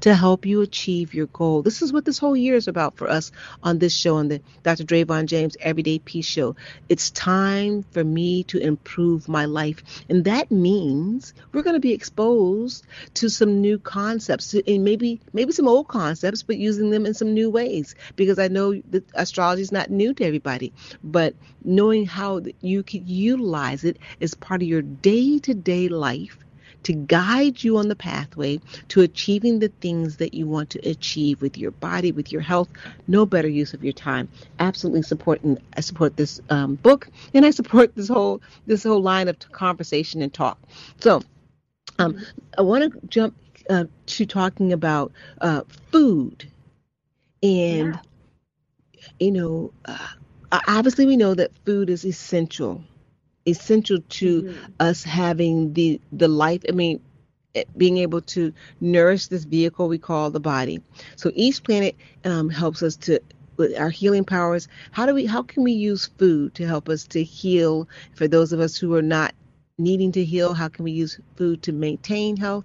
[0.00, 1.62] to help you achieve your goal.
[1.62, 4.40] This is what this whole year is about for us on this show, on the
[4.62, 4.84] Dr.
[4.84, 6.56] Drayvon James Everyday Peace Show.
[6.88, 9.82] It's time for me to improve my life.
[10.08, 15.52] And that means we're going to be exposed to some new concepts and maybe maybe
[15.52, 17.94] some old concepts, but using them in some new ways.
[18.16, 20.72] Because I know that astrology is not new to everybody,
[21.02, 26.38] but knowing how you can utilize it as part of your day-to-day life
[26.84, 31.40] to guide you on the pathway to achieving the things that you want to achieve
[31.40, 32.68] with your body, with your health.
[33.08, 34.28] No better use of your time.
[34.58, 39.02] Absolutely support and I support this um, book, and I support this whole this whole
[39.02, 40.58] line of conversation and talk.
[41.00, 41.22] So,
[41.98, 42.20] um,
[42.58, 43.36] I want to jump
[43.70, 46.48] uh, to talking about uh, food,
[47.42, 49.06] and yeah.
[49.18, 50.08] you know, uh,
[50.68, 52.82] obviously we know that food is essential
[53.46, 54.72] essential to mm-hmm.
[54.80, 56.62] us having the the life.
[56.68, 57.00] I mean,
[57.54, 60.82] eh, being able to nourish this vehicle we call the body.
[61.16, 63.20] So each planet um, helps us to
[63.56, 64.68] with our healing powers.
[64.90, 65.26] How do we?
[65.26, 67.88] How can we use food to help us to heal?
[68.14, 69.34] For those of us who are not
[69.78, 72.64] needing to heal, how can we use food to maintain health?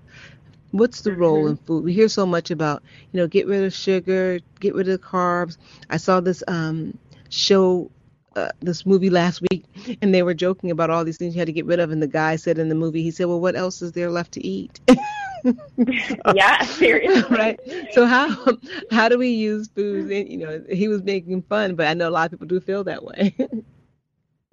[0.72, 1.50] What's the role mm-hmm.
[1.50, 1.84] in food?
[1.84, 5.58] We hear so much about, you know, get rid of sugar, get rid of carbs.
[5.90, 6.98] I saw this um,
[7.30, 7.90] show
[8.38, 9.66] uh, this movie last week,
[10.02, 11.92] and they were joking about all these things you had to get rid of.
[11.92, 14.32] And the guy said in the movie, he said, "Well, what else is there left
[14.34, 14.80] to eat?"
[16.36, 17.24] yeah, seriously.
[17.36, 17.60] right.
[17.92, 18.58] So how
[18.92, 20.12] how do we use food?
[20.12, 22.60] And, you know, he was making fun, but I know a lot of people do
[22.60, 23.36] feel that way.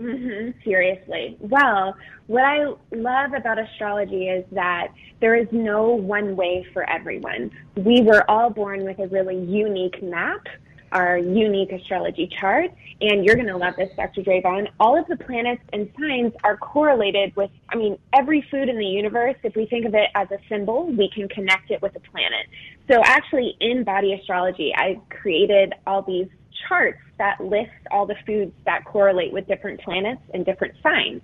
[0.03, 1.37] Mm-hmm, seriously.
[1.39, 1.95] Well,
[2.27, 4.89] what I love about astrology is that
[5.21, 7.53] there is no one way for everyone.
[7.77, 10.49] We were all born with a really unique map
[10.93, 12.71] our unique astrology chart.
[13.01, 14.23] And you're going to love this, Dr.
[14.23, 14.69] Drayvon.
[14.81, 18.87] All of the planets and signs are correlated with, I mean, every food in the
[18.87, 19.37] universe.
[19.43, 22.47] If we think of it as a symbol, we can connect it with a planet.
[22.91, 26.29] So actually, in body astrology, I created all these
[26.69, 31.21] charts that list all the foods that correlate with different planets and different signs.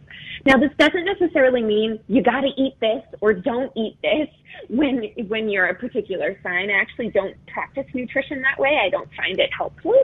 [0.46, 4.28] Now, this doesn't necessarily mean you got to eat this or don't eat this
[4.68, 6.70] when when you're a particular sign.
[6.70, 8.78] I actually don't practice nutrition that way.
[8.84, 9.94] I don't find it helpful,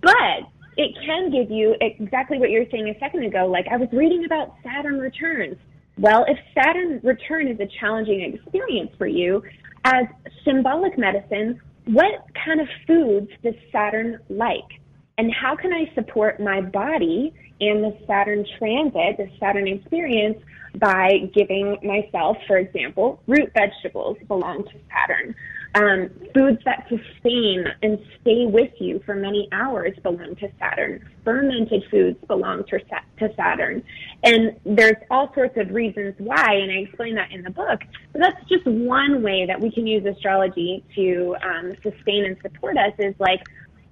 [0.00, 3.46] but it can give you exactly what you were saying a second ago.
[3.46, 5.56] Like I was reading about Saturn returns.
[5.98, 9.42] Well, if Saturn return is a challenging experience for you,
[9.84, 10.06] as
[10.44, 14.80] symbolic medicine, what kind of foods does Saturn like?
[15.16, 20.38] And how can I support my body and the Saturn transit, the Saturn experience,
[20.76, 25.34] by giving myself, for example, root vegetables belong to Saturn.
[25.76, 31.04] Um, foods that sustain and stay with you for many hours belong to Saturn.
[31.24, 33.82] Fermented foods belong to, to Saturn.
[34.22, 37.80] And there's all sorts of reasons why, and I explain that in the book.
[38.12, 42.76] But that's just one way that we can use astrology to um, sustain and support
[42.76, 43.40] us is like,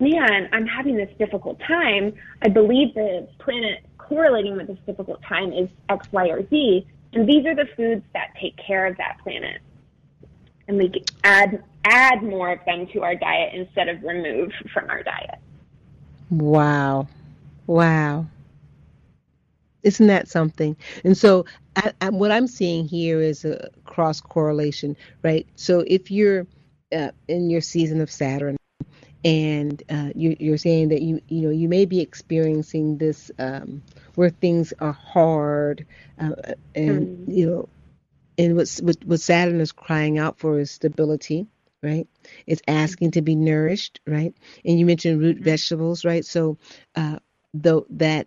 [0.03, 2.12] man, I'm having this difficult time.
[2.42, 6.86] I believe the planet correlating with this difficult time is X, Y, or Z.
[7.12, 9.61] And these are the foods that take care of that planet.
[10.66, 15.03] And we add add more of them to our diet instead of remove from our
[15.03, 15.38] diet.
[16.30, 17.09] Wow.
[17.66, 18.26] Wow.
[19.82, 20.76] Isn't that something?
[21.05, 21.44] And so,
[21.74, 25.46] I, I, what I'm seeing here is a cross correlation, right?
[25.57, 26.46] So, if you're
[26.92, 28.57] uh, in your season of Saturn,
[29.25, 33.83] and uh, you, are saying that you you know you may be experiencing this um,
[34.14, 35.87] where things are hard,
[36.18, 37.37] uh, and mm.
[37.37, 37.68] you know,
[38.39, 41.47] and what, what what Saturn is crying out for is stability,
[41.83, 42.09] right?
[42.47, 44.35] It's asking to be nourished, right?
[44.64, 45.45] And you mentioned root mm-hmm.
[45.45, 46.25] vegetables, right?
[46.25, 46.59] So,
[46.97, 47.18] uh,
[47.55, 48.27] though that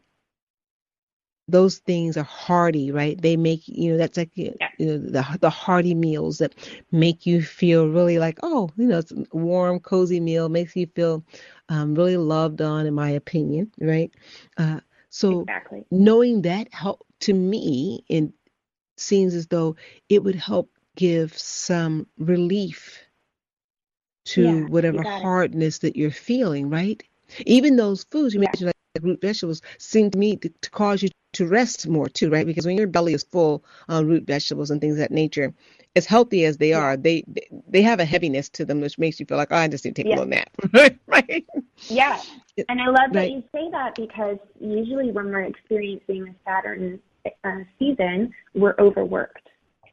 [1.47, 3.21] those things are hearty, right?
[3.21, 6.55] They make you know that's like you know the the hearty meals that
[6.91, 10.87] make you feel really like oh you know it's a warm cozy meal makes you
[10.87, 11.23] feel
[11.69, 14.11] um, really loved on in my opinion, right?
[14.57, 14.79] Uh,
[15.09, 15.85] so exactly.
[15.91, 18.31] knowing that help to me it
[18.97, 19.75] seems as though
[20.09, 23.05] it would help give some relief
[24.25, 27.03] to yeah, whatever hardness that you're feeling, right?
[27.45, 28.49] Even those foods you yeah.
[28.49, 32.29] mentioned, like root vegetables, seem to me to, to, cause you to rest more too,
[32.29, 32.45] right?
[32.45, 35.53] Because when your belly is full on root vegetables and things of that nature,
[35.95, 37.23] as healthy as they are, they
[37.67, 39.95] they have a heaviness to them, which makes you feel like, oh, I just need
[39.95, 40.49] to take a little nap,
[41.07, 41.45] right?
[41.89, 42.21] Yeah,
[42.69, 46.99] and I love that you say that because usually when we're experiencing a Saturn
[47.43, 49.49] uh, season, we're overworked.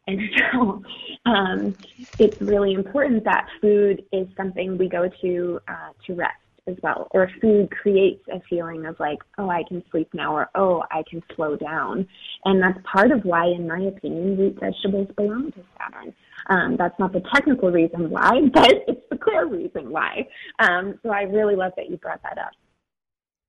[0.07, 0.21] And
[0.53, 0.83] so
[1.27, 1.77] um,
[2.19, 7.09] it's really important that food is something we go to uh, to rest as well.
[7.11, 11.03] Or food creates a feeling of like, oh, I can sleep now, or oh, I
[11.09, 12.07] can slow down.
[12.45, 16.15] And that's part of why, in my opinion, root vegetables belong to Saturn.
[16.49, 20.29] Um, that's not the technical reason why, but it's the clear reason why.
[20.59, 22.53] Um, so I really love that you brought that up.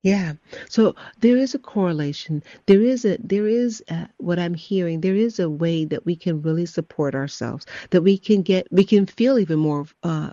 [0.02, 0.34] Yeah.
[0.68, 2.42] So there is a correlation.
[2.66, 5.00] There is a there is a, what I'm hearing.
[5.00, 7.64] There is a way that we can really support ourselves.
[7.88, 10.32] That we can get we can feel even more uh,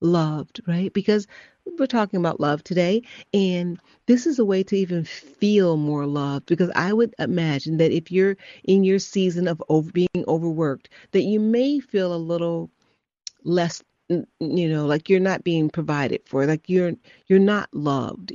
[0.00, 0.90] loved, right?
[0.94, 1.26] Because
[1.78, 3.02] we're talking about love today
[3.32, 7.90] and this is a way to even feel more loved because i would imagine that
[7.90, 12.70] if you're in your season of over, being overworked that you may feel a little
[13.44, 16.92] less you know like you're not being provided for like you're
[17.26, 18.32] you're not loved.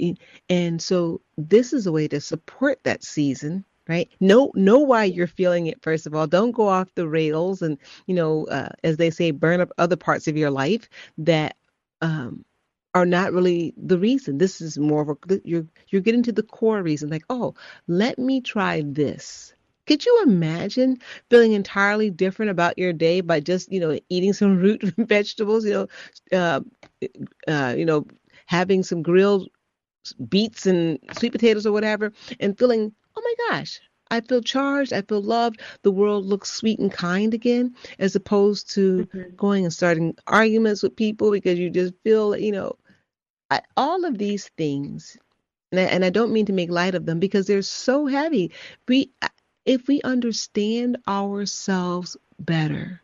[0.50, 4.10] And so this is a way to support that season right?
[4.20, 6.28] Know know why you're feeling it first of all.
[6.28, 9.96] Don't go off the rails and you know uh, as they say burn up other
[9.96, 11.56] parts of your life that
[12.02, 12.46] um
[12.94, 14.38] are not really the reason.
[14.38, 17.10] This is more of a you're you're getting to the core reason.
[17.10, 17.56] Like, oh,
[17.88, 19.54] let me try this.
[19.88, 24.58] Could you imagine feeling entirely different about your day by just you know eating some
[24.64, 25.66] root vegetables?
[25.66, 25.88] You
[26.32, 26.62] know, uh,
[27.48, 28.06] uh, you know,
[28.46, 29.50] having some grilled
[30.30, 33.80] beets and sweet potatoes or whatever, and feeling, oh my gosh,
[34.12, 34.94] I feel charged.
[34.94, 35.62] I feel loved.
[35.84, 39.36] The world looks sweet and kind again, as opposed to mm-hmm.
[39.36, 42.76] going and starting arguments with people because you just feel, you know,
[43.52, 45.18] I, all of these things.
[45.72, 48.52] And I, and I don't mean to make light of them because they're so heavy.
[48.88, 49.12] We,
[49.66, 53.02] if we understand ourselves better,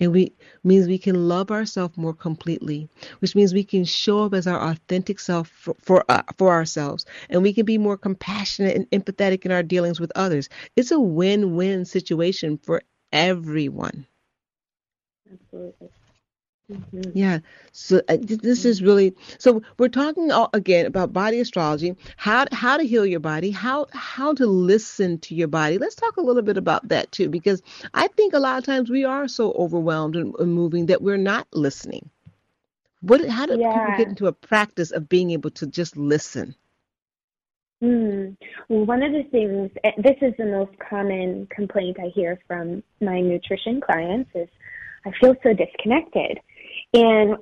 [0.00, 0.32] and we
[0.64, 2.88] means we can love ourselves more completely
[3.20, 7.06] which means we can show up as our authentic self for for, uh, for ourselves.
[7.28, 10.48] And we can be more compassionate and empathetic in our dealings with others.
[10.76, 12.82] It's a win-win situation for
[13.12, 14.06] everyone.
[15.32, 15.90] Absolutely
[16.70, 17.10] Mm-hmm.
[17.14, 17.38] Yeah.
[17.72, 22.76] So uh, this is really so we're talking all, again about body astrology, how how
[22.76, 25.78] to heal your body, how how to listen to your body.
[25.78, 27.62] Let's talk a little bit about that too because
[27.94, 31.16] I think a lot of times we are so overwhelmed and, and moving that we're
[31.16, 32.08] not listening.
[33.00, 33.72] What how do yeah.
[33.72, 36.54] people get into a practice of being able to just listen?
[37.82, 38.36] Mm.
[38.68, 42.82] Well, one of the things, eh, this is the most common complaint I hear from
[43.00, 44.48] my nutrition clients is
[45.06, 46.38] I feel so disconnected.
[46.92, 47.36] And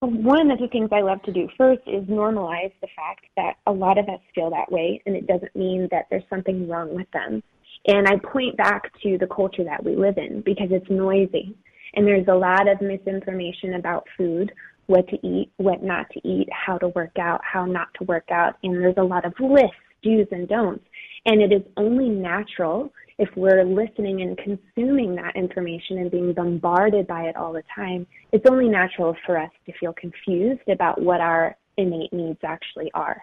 [0.00, 3.72] one of the things I love to do first is normalize the fact that a
[3.72, 7.10] lot of us feel that way, and it doesn't mean that there's something wrong with
[7.12, 7.42] them.
[7.86, 11.54] And I point back to the culture that we live in because it's noisy.
[11.94, 14.52] And there's a lot of misinformation about food
[14.86, 18.30] what to eat, what not to eat, how to work out, how not to work
[18.30, 18.54] out.
[18.62, 20.84] And there's a lot of lists, do's and don'ts.
[21.24, 22.92] And it is only natural
[23.22, 28.04] if we're listening and consuming that information and being bombarded by it all the time,
[28.32, 33.22] it's only natural for us to feel confused about what our innate needs actually are.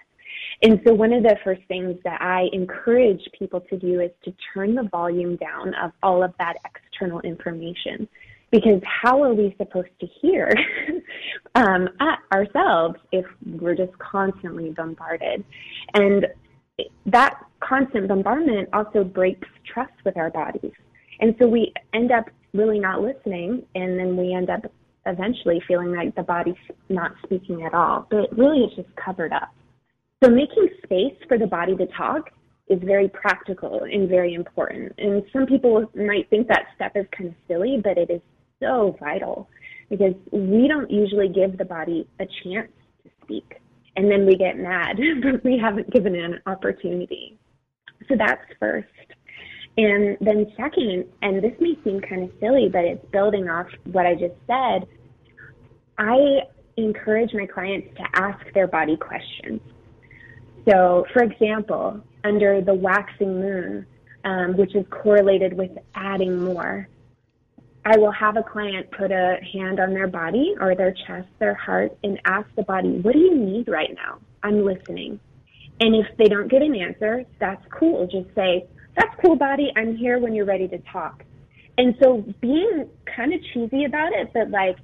[0.63, 4.33] And so, one of the first things that I encourage people to do is to
[4.53, 8.07] turn the volume down of all of that external information.
[8.51, 10.51] Because how are we supposed to hear
[11.55, 11.89] um,
[12.31, 13.25] ourselves if
[13.59, 15.43] we're just constantly bombarded?
[15.93, 16.25] And
[17.05, 20.71] that constant bombardment also breaks trust with our bodies.
[21.19, 24.71] And so we end up really not listening, and then we end up
[25.05, 26.55] eventually feeling like the body's
[26.89, 28.07] not speaking at all.
[28.09, 29.53] But really, it's just covered up.
[30.23, 32.29] So making space for the body to talk
[32.67, 34.93] is very practical and very important.
[34.97, 38.21] And some people might think that step is kind of silly, but it is
[38.59, 39.49] so vital
[39.89, 42.71] because we don't usually give the body a chance
[43.03, 43.59] to speak.
[43.95, 47.37] And then we get mad but we haven't given it an opportunity.
[48.07, 48.87] So that's first.
[49.77, 54.05] And then second, and this may seem kind of silly, but it's building off what
[54.05, 54.87] I just said.
[55.97, 56.41] I
[56.75, 59.61] encourage my clients to ask their body questions.
[60.67, 63.85] So, for example, under the waxing moon,
[64.25, 66.87] um, which is correlated with adding more,
[67.85, 71.55] I will have a client put a hand on their body or their chest, their
[71.55, 74.19] heart, and ask the body, What do you need right now?
[74.43, 75.19] I'm listening.
[75.79, 78.05] And if they don't get an answer, that's cool.
[78.07, 79.71] Just say, That's cool, body.
[79.75, 81.23] I'm here when you're ready to talk.
[81.77, 84.77] And so being kind of cheesy about it, but like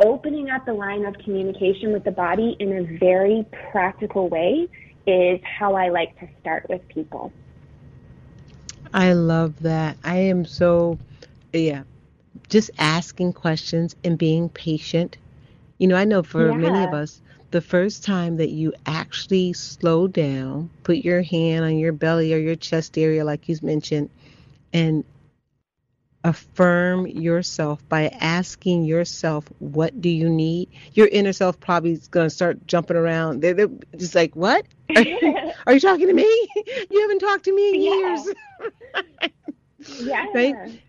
[0.00, 4.68] opening up the line of communication with the body in a very practical way
[5.06, 7.32] is how I like to start with people.
[8.92, 9.96] I love that.
[10.04, 10.98] I am so,
[11.52, 11.84] yeah,
[12.48, 15.16] just asking questions and being patient.
[15.78, 16.56] You know, I know for yeah.
[16.56, 17.20] many of us,
[17.50, 22.38] the first time that you actually slow down, put your hand on your belly or
[22.38, 24.10] your chest area, like you mentioned,
[24.72, 25.04] and
[26.24, 30.70] affirm yourself by asking yourself, what do you need?
[30.94, 33.42] Your inner self probably is going to start jumping around.
[33.42, 34.64] They're, they're just like, what?
[34.96, 35.18] Are you,
[35.66, 36.48] are you talking to me?
[36.90, 37.92] You haven't talked to me in yeah.
[37.92, 38.34] years.
[40.00, 40.26] yeah.
[40.34, 40.80] Right?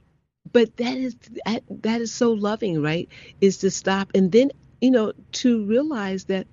[0.56, 1.18] But that is
[1.70, 3.10] that is so loving, right?
[3.42, 6.48] Is to stop and then, you know, to realize that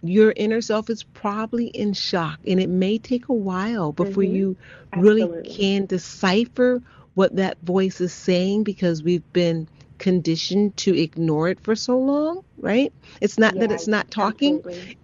[0.00, 4.36] your inner self is probably in shock and it may take a while before mm-hmm.
[4.36, 4.56] you
[4.96, 5.54] really Absolutely.
[5.54, 6.80] can decipher
[7.14, 9.66] what that voice is saying because we've been
[9.98, 12.92] conditioned to ignore it for so long, right?
[13.20, 14.58] It's not yeah, that it's not talking.
[14.58, 14.98] Absolutely.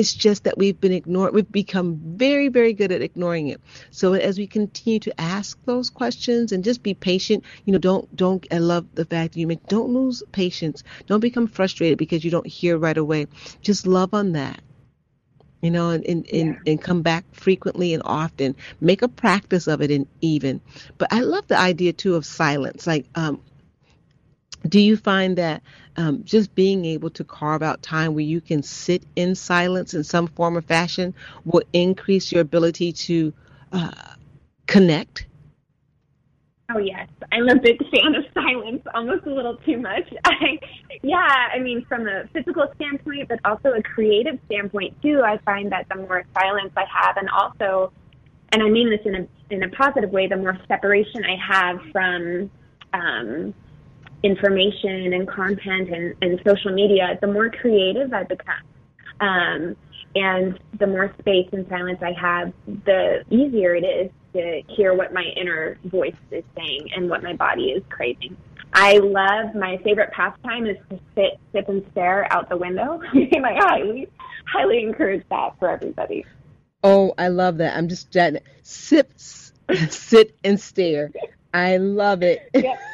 [0.00, 1.34] It's just that we've been ignored.
[1.34, 3.60] We've become very, very good at ignoring it.
[3.90, 8.16] So as we continue to ask those questions and just be patient, you know, don't
[8.16, 8.46] don't.
[8.50, 9.66] I love the fact that you make.
[9.66, 10.84] Don't lose patience.
[11.04, 13.26] Don't become frustrated because you don't hear right away.
[13.60, 14.62] Just love on that
[15.60, 16.40] you know, and, and, yeah.
[16.40, 18.56] and, and, come back frequently and often.
[18.80, 20.62] Make a practice of it and even.
[20.96, 22.86] But I love the idea too of silence.
[22.86, 23.42] Like, um,
[24.68, 25.62] do you find that
[25.96, 30.04] um, just being able to carve out time where you can sit in silence in
[30.04, 33.32] some form or fashion will increase your ability to
[33.72, 33.90] uh,
[34.66, 35.26] connect
[36.72, 40.08] Oh yes, I'm a big fan of silence, almost a little too much.
[40.24, 40.58] I,
[41.02, 45.22] yeah, I mean, from a physical standpoint, but also a creative standpoint too.
[45.24, 47.92] I find that the more silence I have, and also,
[48.52, 51.80] and I mean this in a in a positive way, the more separation I have
[51.90, 52.50] from
[52.92, 53.54] um,
[54.22, 58.62] information and content and, and social media, the more creative I become.
[59.20, 59.76] Um,
[60.14, 65.12] and the more space and silence I have, the easier it is to hear what
[65.12, 68.36] my inner voice is saying and what my body is craving.
[68.72, 73.00] I love my favorite pastime is to sit, sip, and stare out the window.
[73.12, 74.08] I highly,
[74.46, 76.24] highly encourage that for everybody.
[76.82, 77.76] Oh, I love that.
[77.76, 78.16] I'm just
[78.62, 81.12] sip, sit, and stare.
[81.52, 82.48] I love it.
[82.54, 82.80] Yep.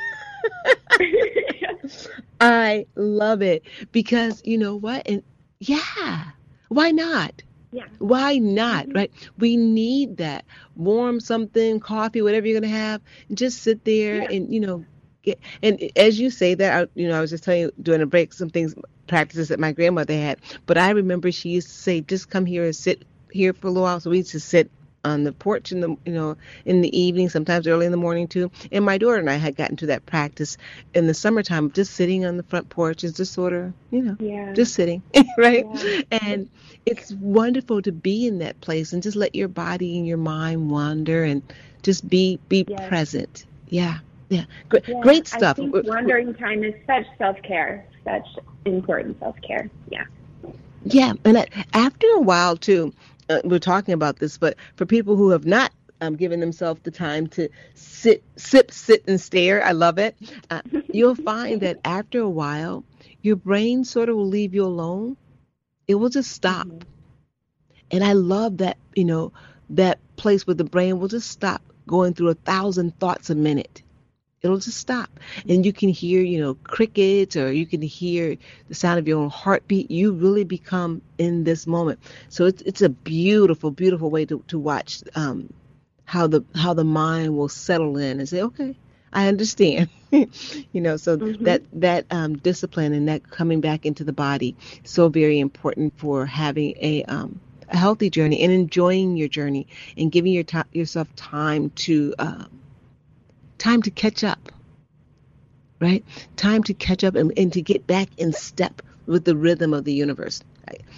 [2.40, 5.08] I love it because you know what?
[5.08, 5.22] And
[5.60, 6.24] yeah,
[6.68, 7.42] why not?
[7.72, 7.86] Yeah.
[7.98, 8.86] Why not?
[8.86, 8.96] Mm-hmm.
[8.96, 9.12] Right?
[9.38, 10.44] We need that.
[10.76, 13.00] Warm something, coffee, whatever you're gonna have,
[13.34, 14.36] just sit there yeah.
[14.36, 14.84] and you know
[15.22, 15.38] get.
[15.62, 18.06] And as you say that, I, you know, I was just telling you during a
[18.06, 18.74] break some things
[19.06, 20.38] practices that my grandmother had.
[20.66, 23.70] But I remember she used to say, just come here and sit here for a
[23.70, 24.00] little while.
[24.00, 24.70] So we used to sit
[25.06, 28.26] on the porch in the you know in the evening, sometimes early in the morning
[28.26, 28.50] too.
[28.72, 30.56] And my daughter and I had gotten to that practice
[30.94, 34.16] in the summertime, just sitting on the front porch and just sort of you know
[34.18, 34.52] yeah.
[34.52, 35.02] just sitting,
[35.38, 35.64] right?
[35.72, 36.02] Yeah.
[36.10, 36.50] And
[36.84, 40.70] it's wonderful to be in that place and just let your body and your mind
[40.70, 41.42] wander and
[41.82, 42.88] just be be yes.
[42.88, 43.46] present.
[43.68, 43.98] Yeah.
[44.28, 45.56] Yeah, great, yeah, great stuff.
[45.56, 48.26] I think wandering time is such self care, such
[48.64, 49.70] important self care.
[49.88, 50.02] Yeah.
[50.84, 52.92] Yeah, and after a while too,
[53.28, 56.90] uh, we're talking about this, but for people who have not um, given themselves the
[56.90, 60.16] time to sit, sip, sit, and stare, I love it.
[60.50, 60.62] Uh,
[60.92, 62.84] you'll find that after a while,
[63.22, 65.16] your brain sort of will leave you alone.
[65.88, 66.66] It will just stop.
[66.66, 66.78] Mm-hmm.
[67.92, 69.32] And I love that, you know,
[69.70, 73.82] that place where the brain will just stop going through a thousand thoughts a minute
[74.42, 75.10] it'll just stop.
[75.48, 78.36] And you can hear you know crickets or you can hear
[78.68, 79.90] the sound of your own heartbeat.
[79.90, 81.98] You really become in this moment.
[82.28, 85.52] So it's it's a beautiful beautiful way to, to watch um,
[86.06, 88.74] how the how the mind will settle in and say okay
[89.12, 89.88] i understand.
[90.72, 91.44] You know so mm-hmm.
[91.44, 96.24] that that um, discipline and that coming back into the body so very important for
[96.24, 99.66] having a um, a healthy journey and enjoying your journey
[99.98, 102.48] and giving your t- yourself time to um,
[103.58, 104.52] time to catch up,
[105.80, 106.04] right?
[106.36, 109.84] Time to catch up and, and to get back in step with the rhythm of
[109.84, 110.42] the universe.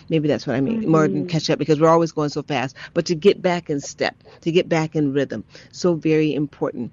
[0.08, 0.90] Maybe that's what I mean, mm-hmm.
[0.90, 3.80] more than catch up because we're always going so fast, but to get back in
[3.80, 5.44] step, to get back in rhythm.
[5.72, 6.92] So very important.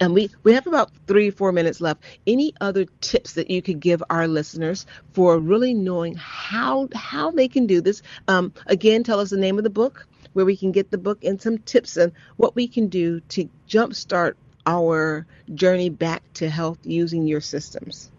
[0.00, 2.02] And we, we have about three, four minutes left.
[2.26, 7.46] Any other tips that you could give our listeners for really knowing how how they
[7.48, 8.02] can do this?
[8.26, 11.22] Um, again, tell us the name of the book, where we can get the book,
[11.24, 14.34] and some tips and what we can do to jumpstart
[14.66, 18.10] our journey back to health using your systems?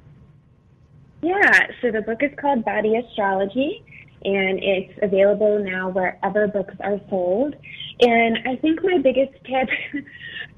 [1.21, 3.83] Yeah, so the book is called Body Astrology,
[4.23, 7.55] and it's available now wherever books are sold.
[8.01, 9.69] And I think my biggest tip,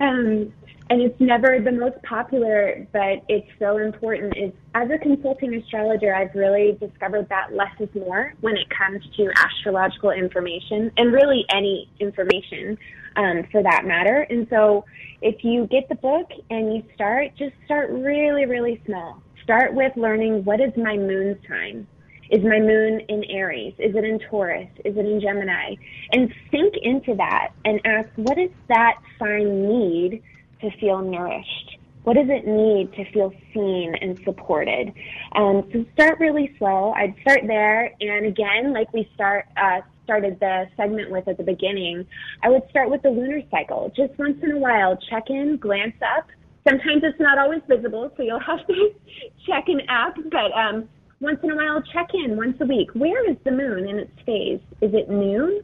[0.01, 0.51] um,
[0.89, 6.13] and it's never the most popular, but it's so important, is as a consulting astrologer,
[6.13, 11.45] I've really discovered that less is more when it comes to astrological information and really
[11.53, 12.77] any information
[13.17, 14.25] um, for that matter.
[14.29, 14.85] And so
[15.21, 19.21] if you get the book and you start, just start really, really small.
[19.43, 21.87] Start with learning what is my moon sign?
[22.29, 23.73] Is my moon in Aries?
[23.79, 24.67] Is it in Taurus?
[24.83, 25.75] Is it in Gemini?
[26.11, 30.21] And sink into that and ask, what does that sign need
[30.61, 31.77] to feel nourished?
[32.03, 34.93] What does it need to feel seen and supported?
[35.33, 36.91] Um, so start really slow.
[36.91, 37.93] I'd start there.
[38.01, 42.07] And again, like we start, uh, started the segment with at the beginning,
[42.41, 43.91] I would start with the lunar cycle.
[43.93, 46.27] Just once in a while, check in, glance up.
[46.65, 48.91] Sometimes it's not always visible, so you'll have to
[49.45, 50.87] check an app, but um,
[51.19, 52.89] once in a while, check in once a week.
[52.93, 54.61] Where is the moon in its phase?
[54.81, 55.61] Is it noon?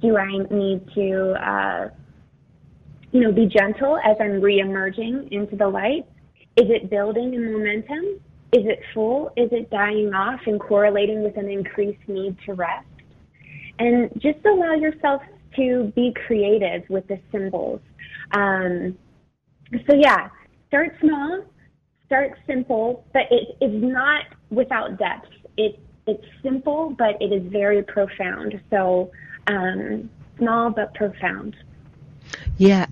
[0.00, 1.88] Do I need to, uh,
[3.10, 6.06] you know, be gentle as I'm re-emerging into the light?
[6.56, 8.20] Is it building in momentum?
[8.52, 9.32] Is it full?
[9.36, 12.86] Is it dying off and correlating with an increased need to rest?
[13.78, 15.22] And just allow yourself
[15.56, 17.80] to be creative with the symbols.
[18.32, 18.96] Um,
[19.86, 20.28] so yeah,
[20.68, 21.44] start small,
[22.06, 25.28] start simple, but it is not without depth.
[25.56, 28.60] It it's simple, but it is very profound.
[28.70, 29.10] So
[29.46, 31.56] um, small but profound.
[32.56, 32.86] Yeah,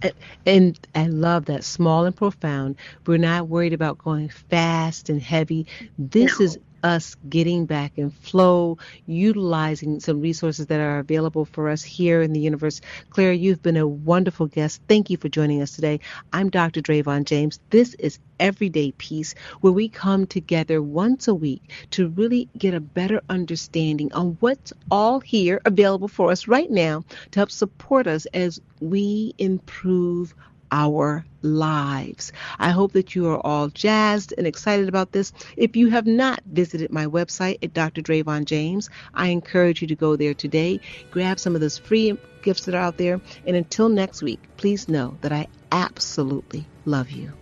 [0.46, 2.76] and I love that small and profound.
[3.06, 5.66] We're not worried about going fast and heavy.
[5.98, 6.46] This no.
[6.46, 12.22] is us getting back in flow, utilizing some resources that are available for us here
[12.22, 12.80] in the universe.
[13.10, 14.80] Claire, you've been a wonderful guest.
[14.88, 16.00] Thank you for joining us today.
[16.32, 16.80] I'm Dr.
[16.80, 17.60] Drayvon James.
[17.70, 22.80] This is Everyday Peace, where we come together once a week to really get a
[22.80, 28.26] better understanding on what's all here available for us right now to help support us
[28.26, 30.34] as we improve
[30.72, 32.32] our lives.
[32.58, 35.32] I hope that you are all jazzed and excited about this.
[35.56, 38.02] If you have not visited my website at Dr.
[38.02, 42.64] Drayvon James, I encourage you to go there today, grab some of those free gifts
[42.64, 47.32] that are out there, and until next week, please know that I absolutely love you.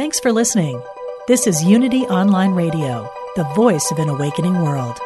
[0.00, 0.82] Thanks for listening.
[1.28, 4.98] This is Unity Online Radio, the voice of an awakening world.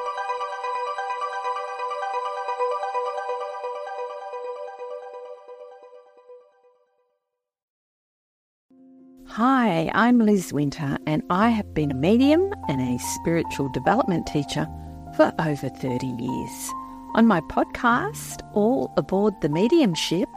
[9.26, 14.68] Hi, I'm Liz Winter, and I have been a medium and a spiritual development teacher
[15.16, 16.70] for over 30 years.
[17.16, 20.28] On my podcast, All Aboard the Mediumship,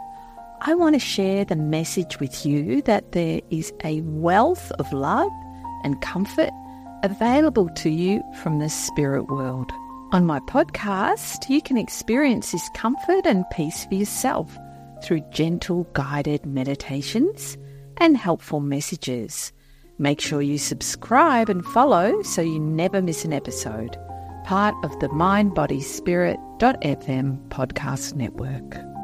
[0.62, 5.32] I want to share the message with you that there is a wealth of love
[5.84, 6.50] and comfort
[7.04, 9.72] available to you from the spirit world.
[10.12, 14.58] On my podcast, you can experience this comfort and peace for yourself
[15.04, 17.58] through gentle guided meditations
[17.98, 19.54] and helpful messages.
[20.00, 23.96] Make sure you subscribe and follow so you never miss an episode.
[24.44, 28.97] Part of the mindbodyspirit.fm podcast network.